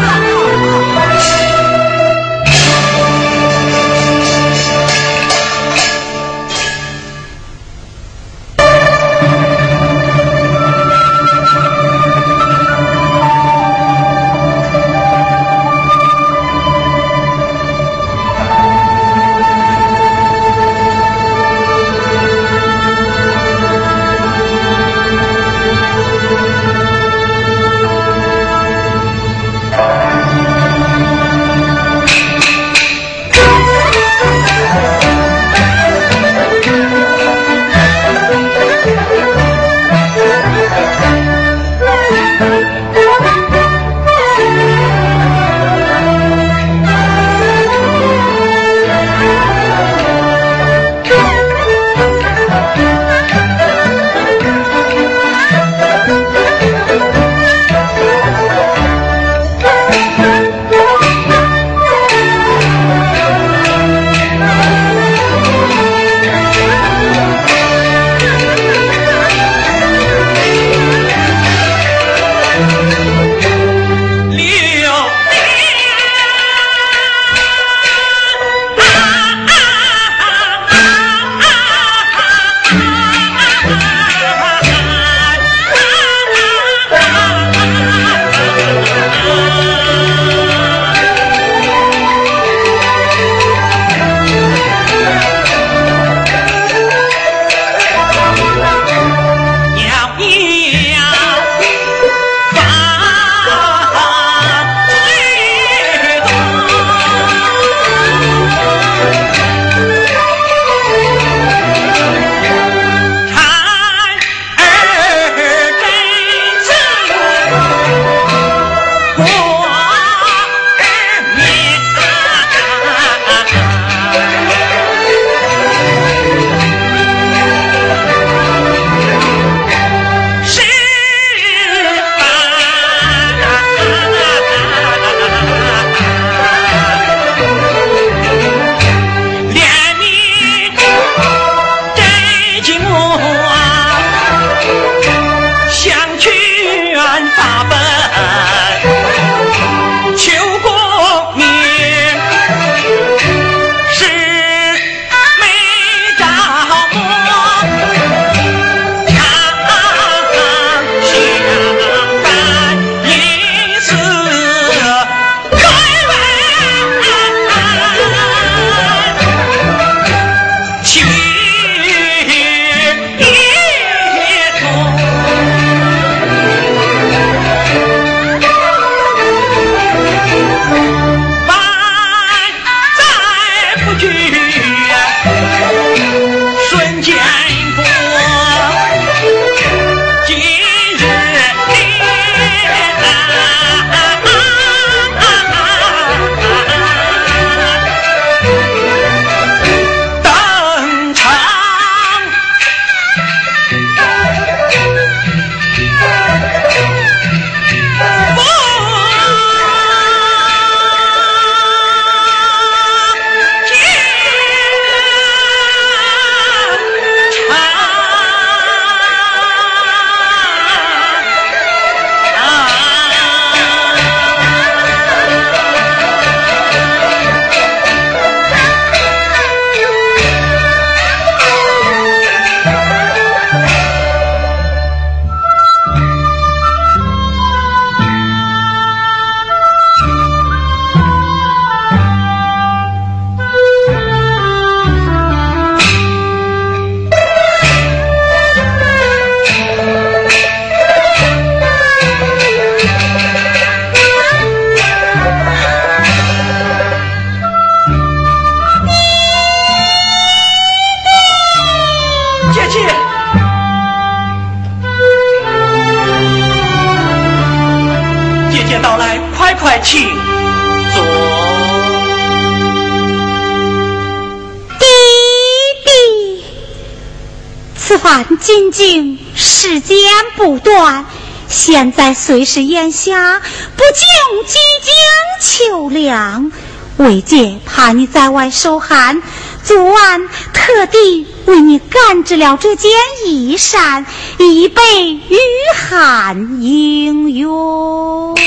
[281.76, 283.42] 现在虽是炎夏，
[283.76, 284.96] 不久即将
[285.42, 286.50] 秋凉。
[286.96, 289.22] 为姐怕你在外受寒，
[289.62, 292.90] 昨晚特地为你赶制了这件
[293.26, 294.06] 衣衫，
[294.40, 295.38] 以备御
[295.76, 298.38] 寒应用。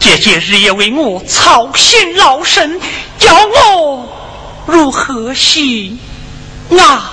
[0.00, 2.80] 姐姐日夜为我操心劳神，
[3.20, 4.08] 叫我
[4.66, 5.96] 如何行
[6.72, 7.05] 啊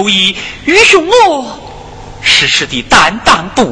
[0.00, 1.58] 足以与雄我
[2.22, 3.69] 时时的担当不。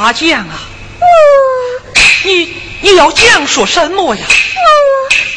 [0.00, 0.58] 何话讲啊？
[2.24, 4.24] 你你要讲说什么呀？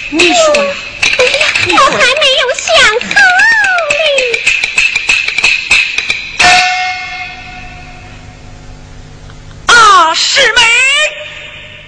[0.09, 0.73] 你说呀。
[1.67, 2.65] 我还没有想
[3.09, 3.15] 好
[3.89, 3.97] 呢。
[9.67, 10.61] 啊，师妹，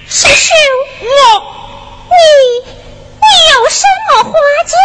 [0.09, 0.53] 师兄，
[0.99, 1.07] 我
[2.11, 2.13] 你
[3.21, 4.33] 你有什么话
[4.67, 4.75] 讲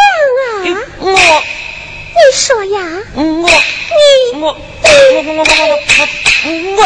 [0.47, 0.79] 啊？
[1.01, 2.79] 我你说呀，
[3.15, 3.35] 我你
[4.41, 4.89] 我我
[5.23, 5.45] 我我我
[6.77, 6.81] 我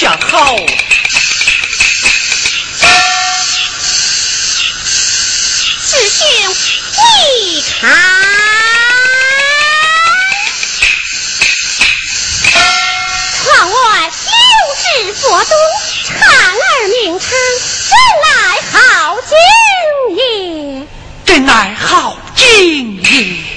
[0.00, 0.56] 我也还没想好。
[5.86, 6.24] 师兄，
[6.96, 7.90] 你看，
[13.42, 13.76] 窗外
[14.08, 14.32] 六
[14.80, 14.84] 指
[15.20, 15.52] 佛东，
[16.06, 16.58] 蝉儿
[16.88, 17.28] 名称，
[17.90, 18.26] 真乃
[18.72, 18.78] 好
[19.20, 19.36] 景
[20.16, 20.18] 也。
[21.26, 23.49] 真乃好景也。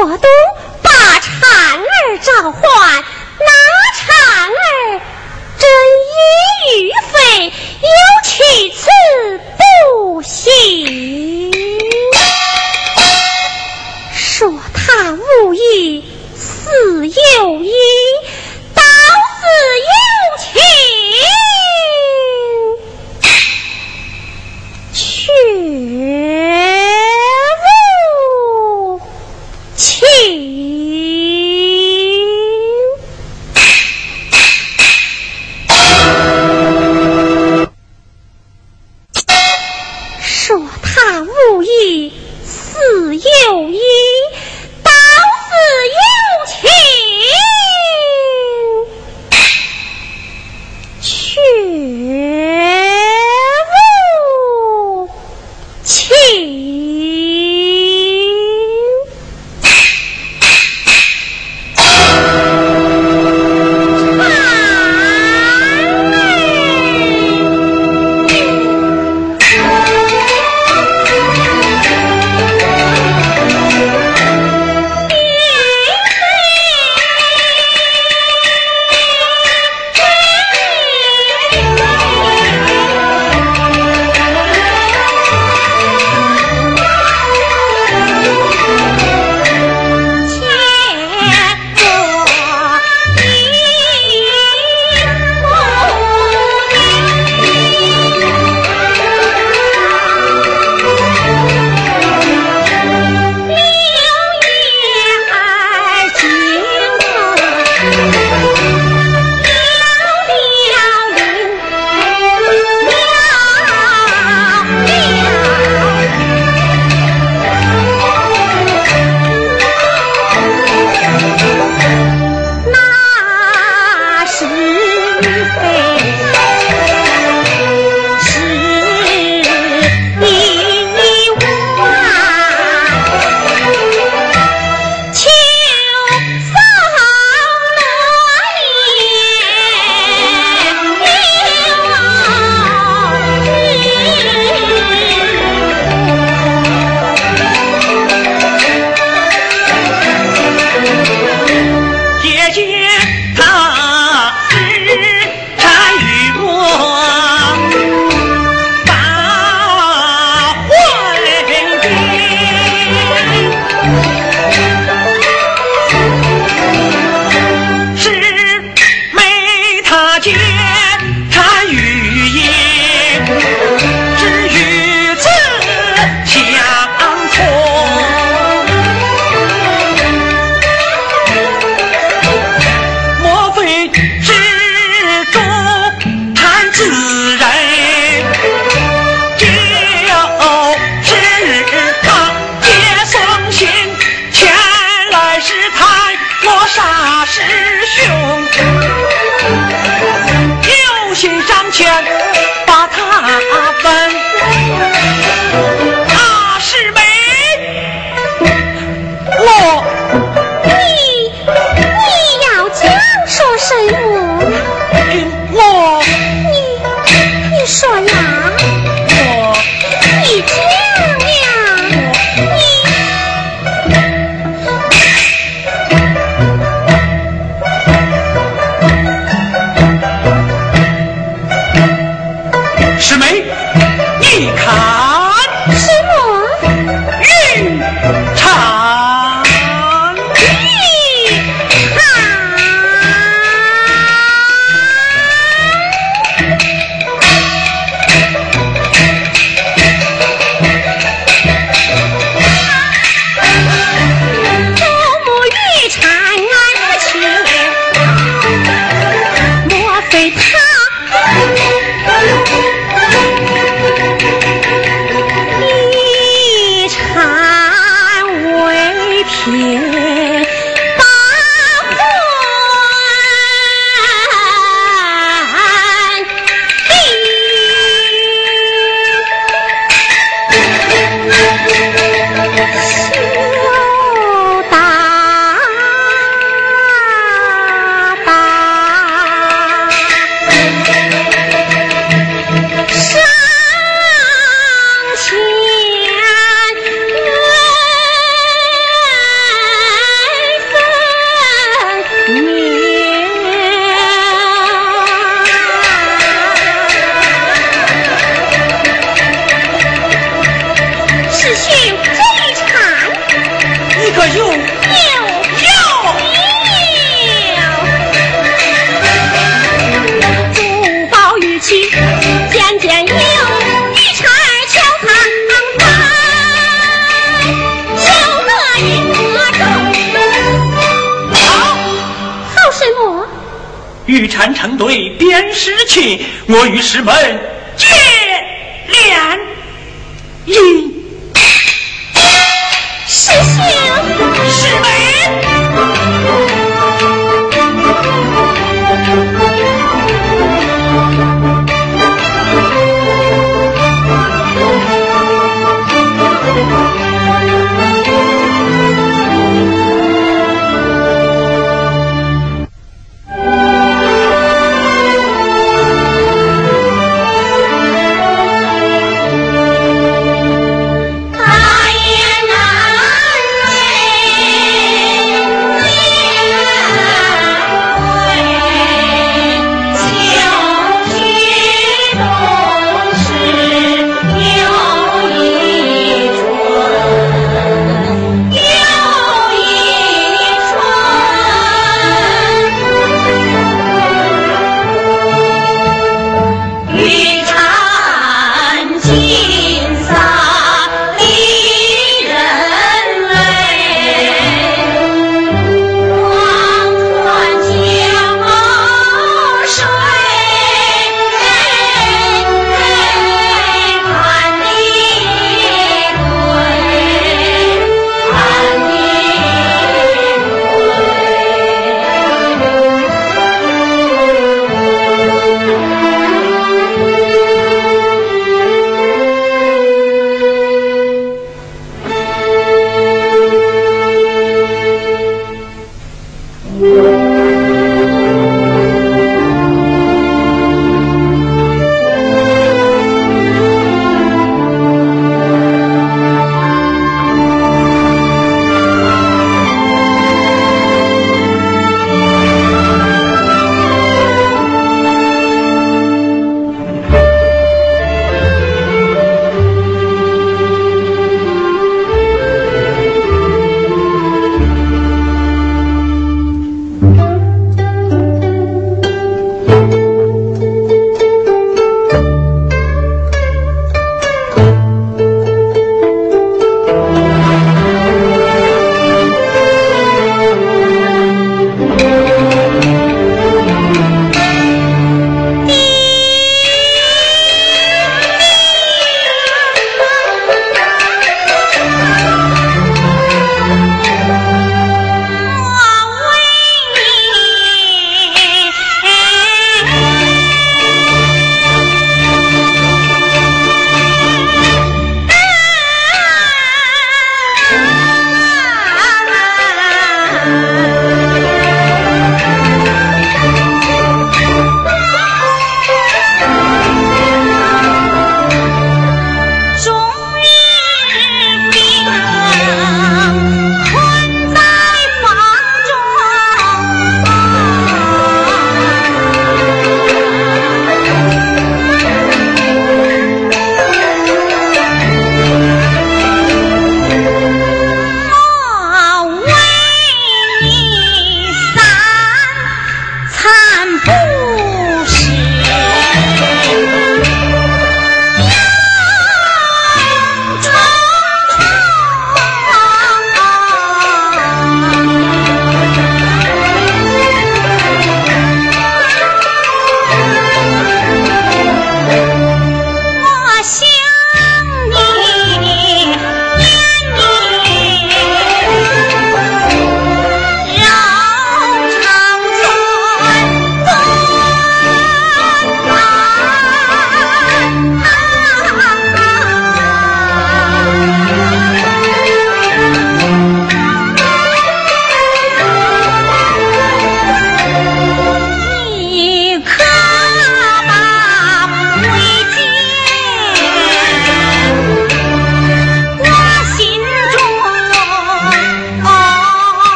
[0.00, 0.28] 我都，
[0.80, 3.04] 把蝉儿召唤，
[3.40, 3.46] 那
[3.96, 5.00] 蝉儿
[5.58, 5.68] 真
[6.14, 7.88] 一与非，有
[8.22, 8.86] 去此
[9.58, 11.50] 不行。
[14.14, 15.12] 说他
[15.42, 16.04] 无意，
[16.36, 17.72] 似有意，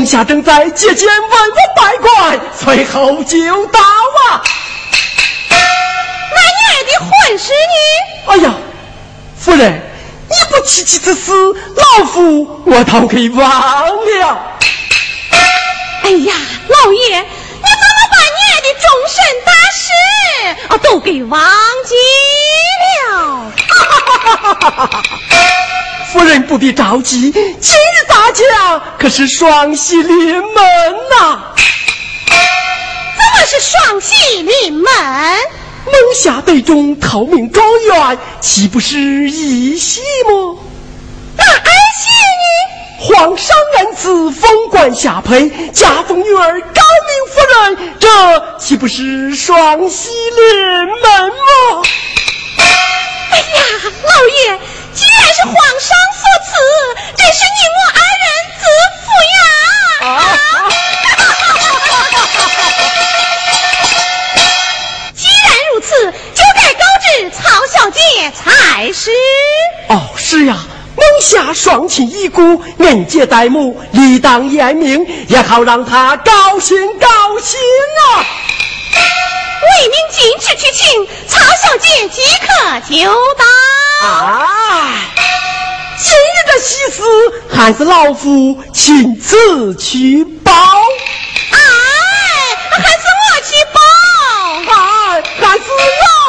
[0.00, 4.40] 蒙夏正在接见文武百官，随后就到啊。
[5.50, 8.30] 那爷的混世女！
[8.30, 8.54] 哎呀，
[9.38, 9.74] 夫人，
[10.26, 11.32] 你不提起此事，
[11.76, 14.56] 老夫我倒给忘了。
[16.04, 16.34] 哎呀，
[16.68, 19.86] 老爷，你怎么把你的终身大事
[20.68, 21.38] 啊都给忘
[21.84, 21.94] 记
[23.12, 23.52] 了？
[26.12, 30.44] 夫人不必着急，今日大家可是双喜临门
[31.10, 31.38] 呐！
[33.16, 34.82] 怎么是双喜临门？
[35.86, 40.58] 蒙夏得中逃命状元，岂不是一喜么？
[41.36, 42.08] 那儿媳
[42.40, 42.44] 呢？
[42.98, 48.08] 皇上恩赐封官下配，加封女儿高明夫人，这
[48.58, 51.34] 岂不是双喜临门吗？
[53.30, 53.62] 哎呀，
[54.02, 54.58] 老爷，
[54.92, 56.50] 既然是皇上所赐，
[57.16, 58.26] 真是你我二人
[58.58, 58.62] 自
[59.00, 60.04] 负呀！
[65.14, 65.90] 既然如此，
[66.34, 67.98] 就该告知曹小姐
[68.32, 69.10] 才是。
[69.88, 70.56] 哦，是呀。
[70.96, 77.58] 蒙夏双亲已故，年节代母，理当严明，也好让他高兴高兴
[78.04, 78.26] 啊！
[79.62, 82.46] 为民尽职去请，曹小姐即刻
[82.88, 82.94] 就
[83.34, 83.44] 到。
[84.06, 84.08] 啊！
[85.98, 87.02] 今日的喜事，
[87.54, 90.52] 还是老夫亲自去报。
[91.50, 91.58] 哎，
[92.70, 93.78] 还是我去报。
[94.72, 95.64] 哎，还是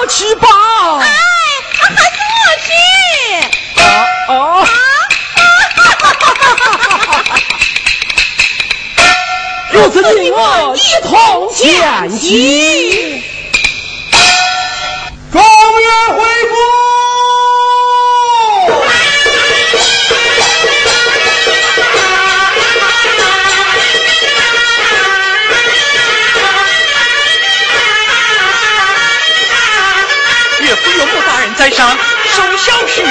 [0.01, 0.47] 我去报。
[0.97, 1.07] 哎，
[1.73, 2.69] 还是我去。
[3.79, 3.83] 啊
[4.27, 4.67] 啊！
[9.73, 13.23] 如此，你我一同前去。
[15.31, 15.41] 状
[15.81, 16.17] 元回
[16.49, 16.57] 宫。
[30.59, 31.97] 岳父岳母大人在上，
[32.35, 33.03] 受小婿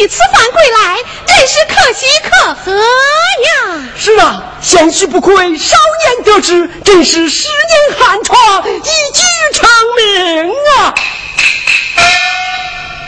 [0.00, 0.96] 贤婿此番归来，
[1.26, 3.84] 真是可喜可贺呀！
[3.98, 9.22] 是啊，贤婿不愧少年得志，真是十年寒窗一举
[9.52, 10.94] 成名啊！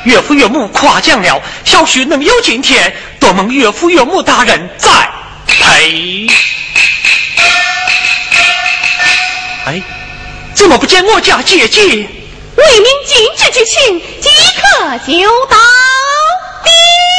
[0.04, 5.10] 岳父岳母夸奖了，小婿能有今天，多蒙岳父岳母大人栽
[5.46, 6.26] 培。
[9.64, 9.80] 哎，
[10.54, 11.80] 怎么不见我家姐姐？
[11.80, 15.56] 为民尽职之情，即刻就到。
[16.64, 17.11] Beep!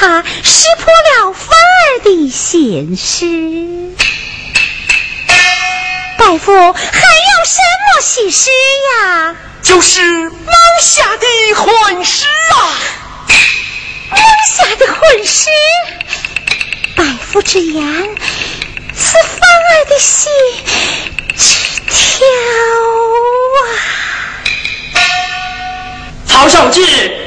[0.00, 3.26] 他识破了范儿的心事？
[6.16, 8.48] 拜服还有什么喜事
[9.02, 9.34] 呀？
[9.60, 12.78] 就是蒙夏的婚事啊！
[14.10, 14.20] 蒙
[14.56, 15.50] 夏的婚事，
[16.96, 17.84] 大夫之言，
[18.94, 20.30] 是芳儿的心
[21.36, 21.56] 之
[21.88, 22.24] 跳
[23.64, 23.66] 啊！
[26.24, 27.17] 曹小姐，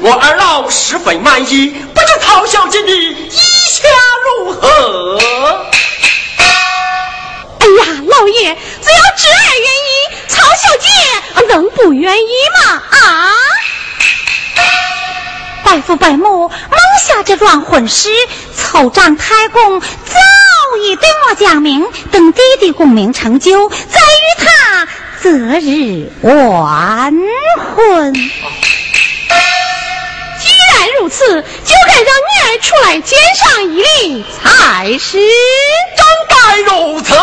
[0.00, 3.88] 我二老十分满意，不知曹小姐的意下
[4.24, 5.60] 如何？
[7.58, 10.88] 哎呀，老爷，只要侄儿愿意，曹小姐
[11.48, 12.82] 能不愿意吗？
[12.90, 13.34] 啊！
[15.64, 18.08] 伯父伯母蒙下这桩婚事，
[18.56, 19.86] 凑长太公早
[20.82, 24.86] 已对我讲明，等弟弟功名成就，再与他
[25.20, 25.28] 择
[25.60, 27.12] 日完
[27.76, 28.14] 婚。
[31.10, 35.18] 此，就该让女儿出来见上一礼才是。
[35.96, 37.14] 真该如此。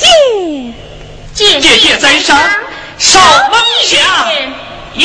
[0.00, 0.06] 姐
[1.34, 1.60] 姐。
[1.60, 2.36] 姐姐姐在上，
[2.98, 3.18] 少
[3.50, 3.98] 梦想
[4.94, 5.04] 一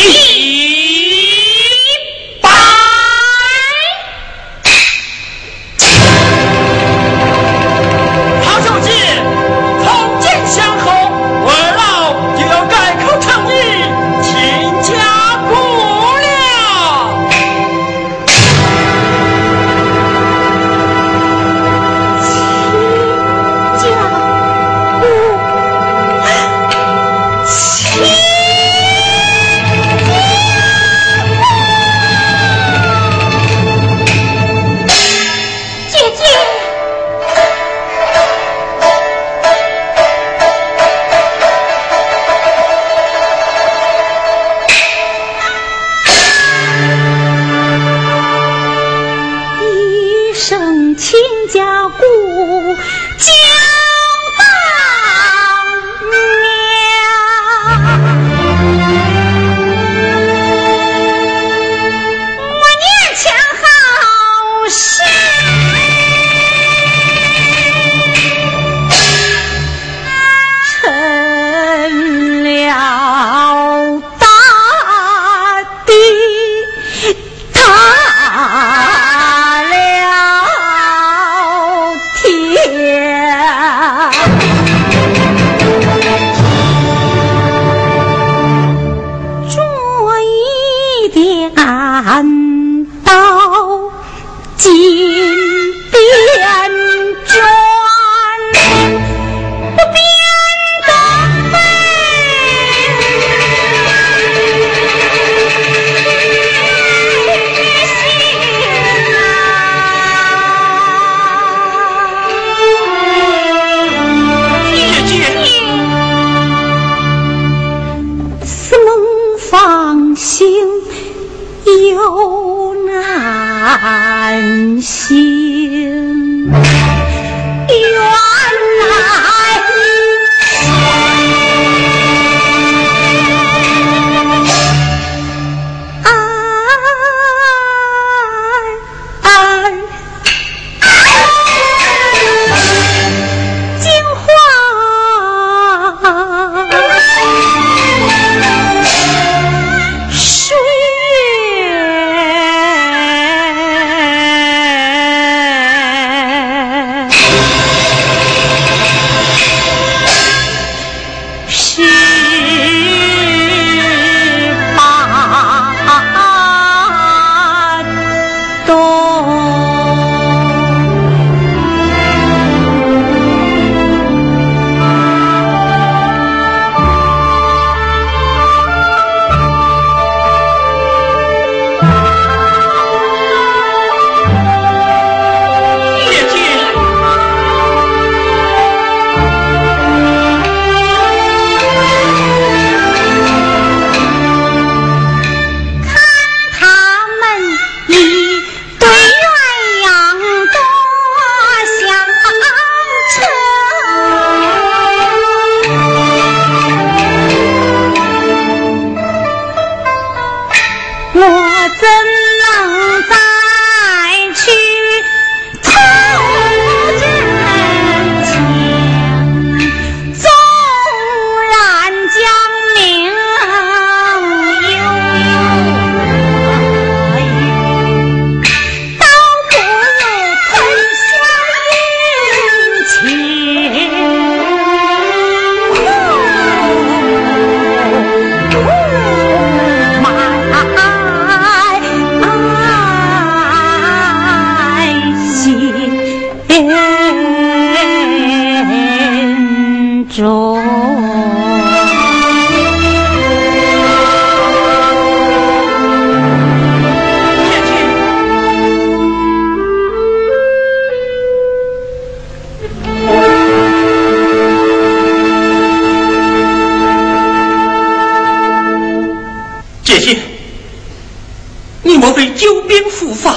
[272.05, 273.35] 莫非久病复发？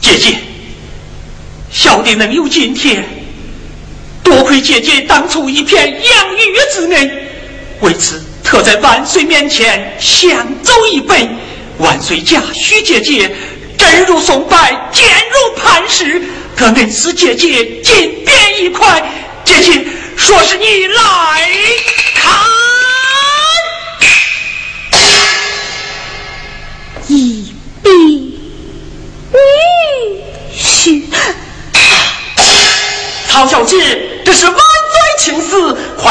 [0.00, 0.38] 姐姐，
[1.68, 3.04] 小弟能有今天，
[4.22, 7.10] 多亏姐姐当初一片养育之恩，
[7.80, 11.28] 为此特在万岁面前相奏一杯。
[11.78, 13.34] 万岁家许姐姐
[13.76, 14.56] 真如松柏，
[14.92, 16.22] 坚如磐石，
[16.54, 19.02] 可能使姐姐金变一块。
[19.44, 19.84] 姐姐
[20.16, 21.50] 说是你来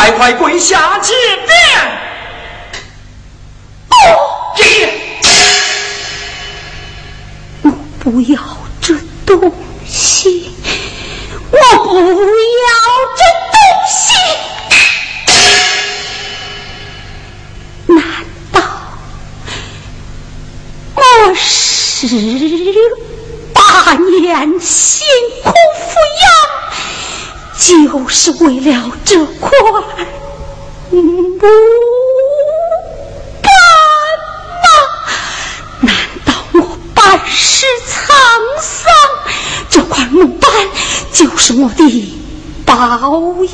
[0.01, 1.13] 快快跪下请
[1.45, 1.51] 便。
[4.55, 4.63] 姐
[5.21, 5.29] 姐，
[7.61, 8.40] 我不要
[27.91, 29.51] 都是为了这块
[30.91, 31.51] 木板
[34.63, 34.69] 吗？
[35.81, 38.07] 难道我半世沧
[38.61, 38.93] 桑，
[39.69, 40.49] 这块木板
[41.11, 42.17] 就是我的
[42.65, 42.73] 报
[43.37, 43.49] 应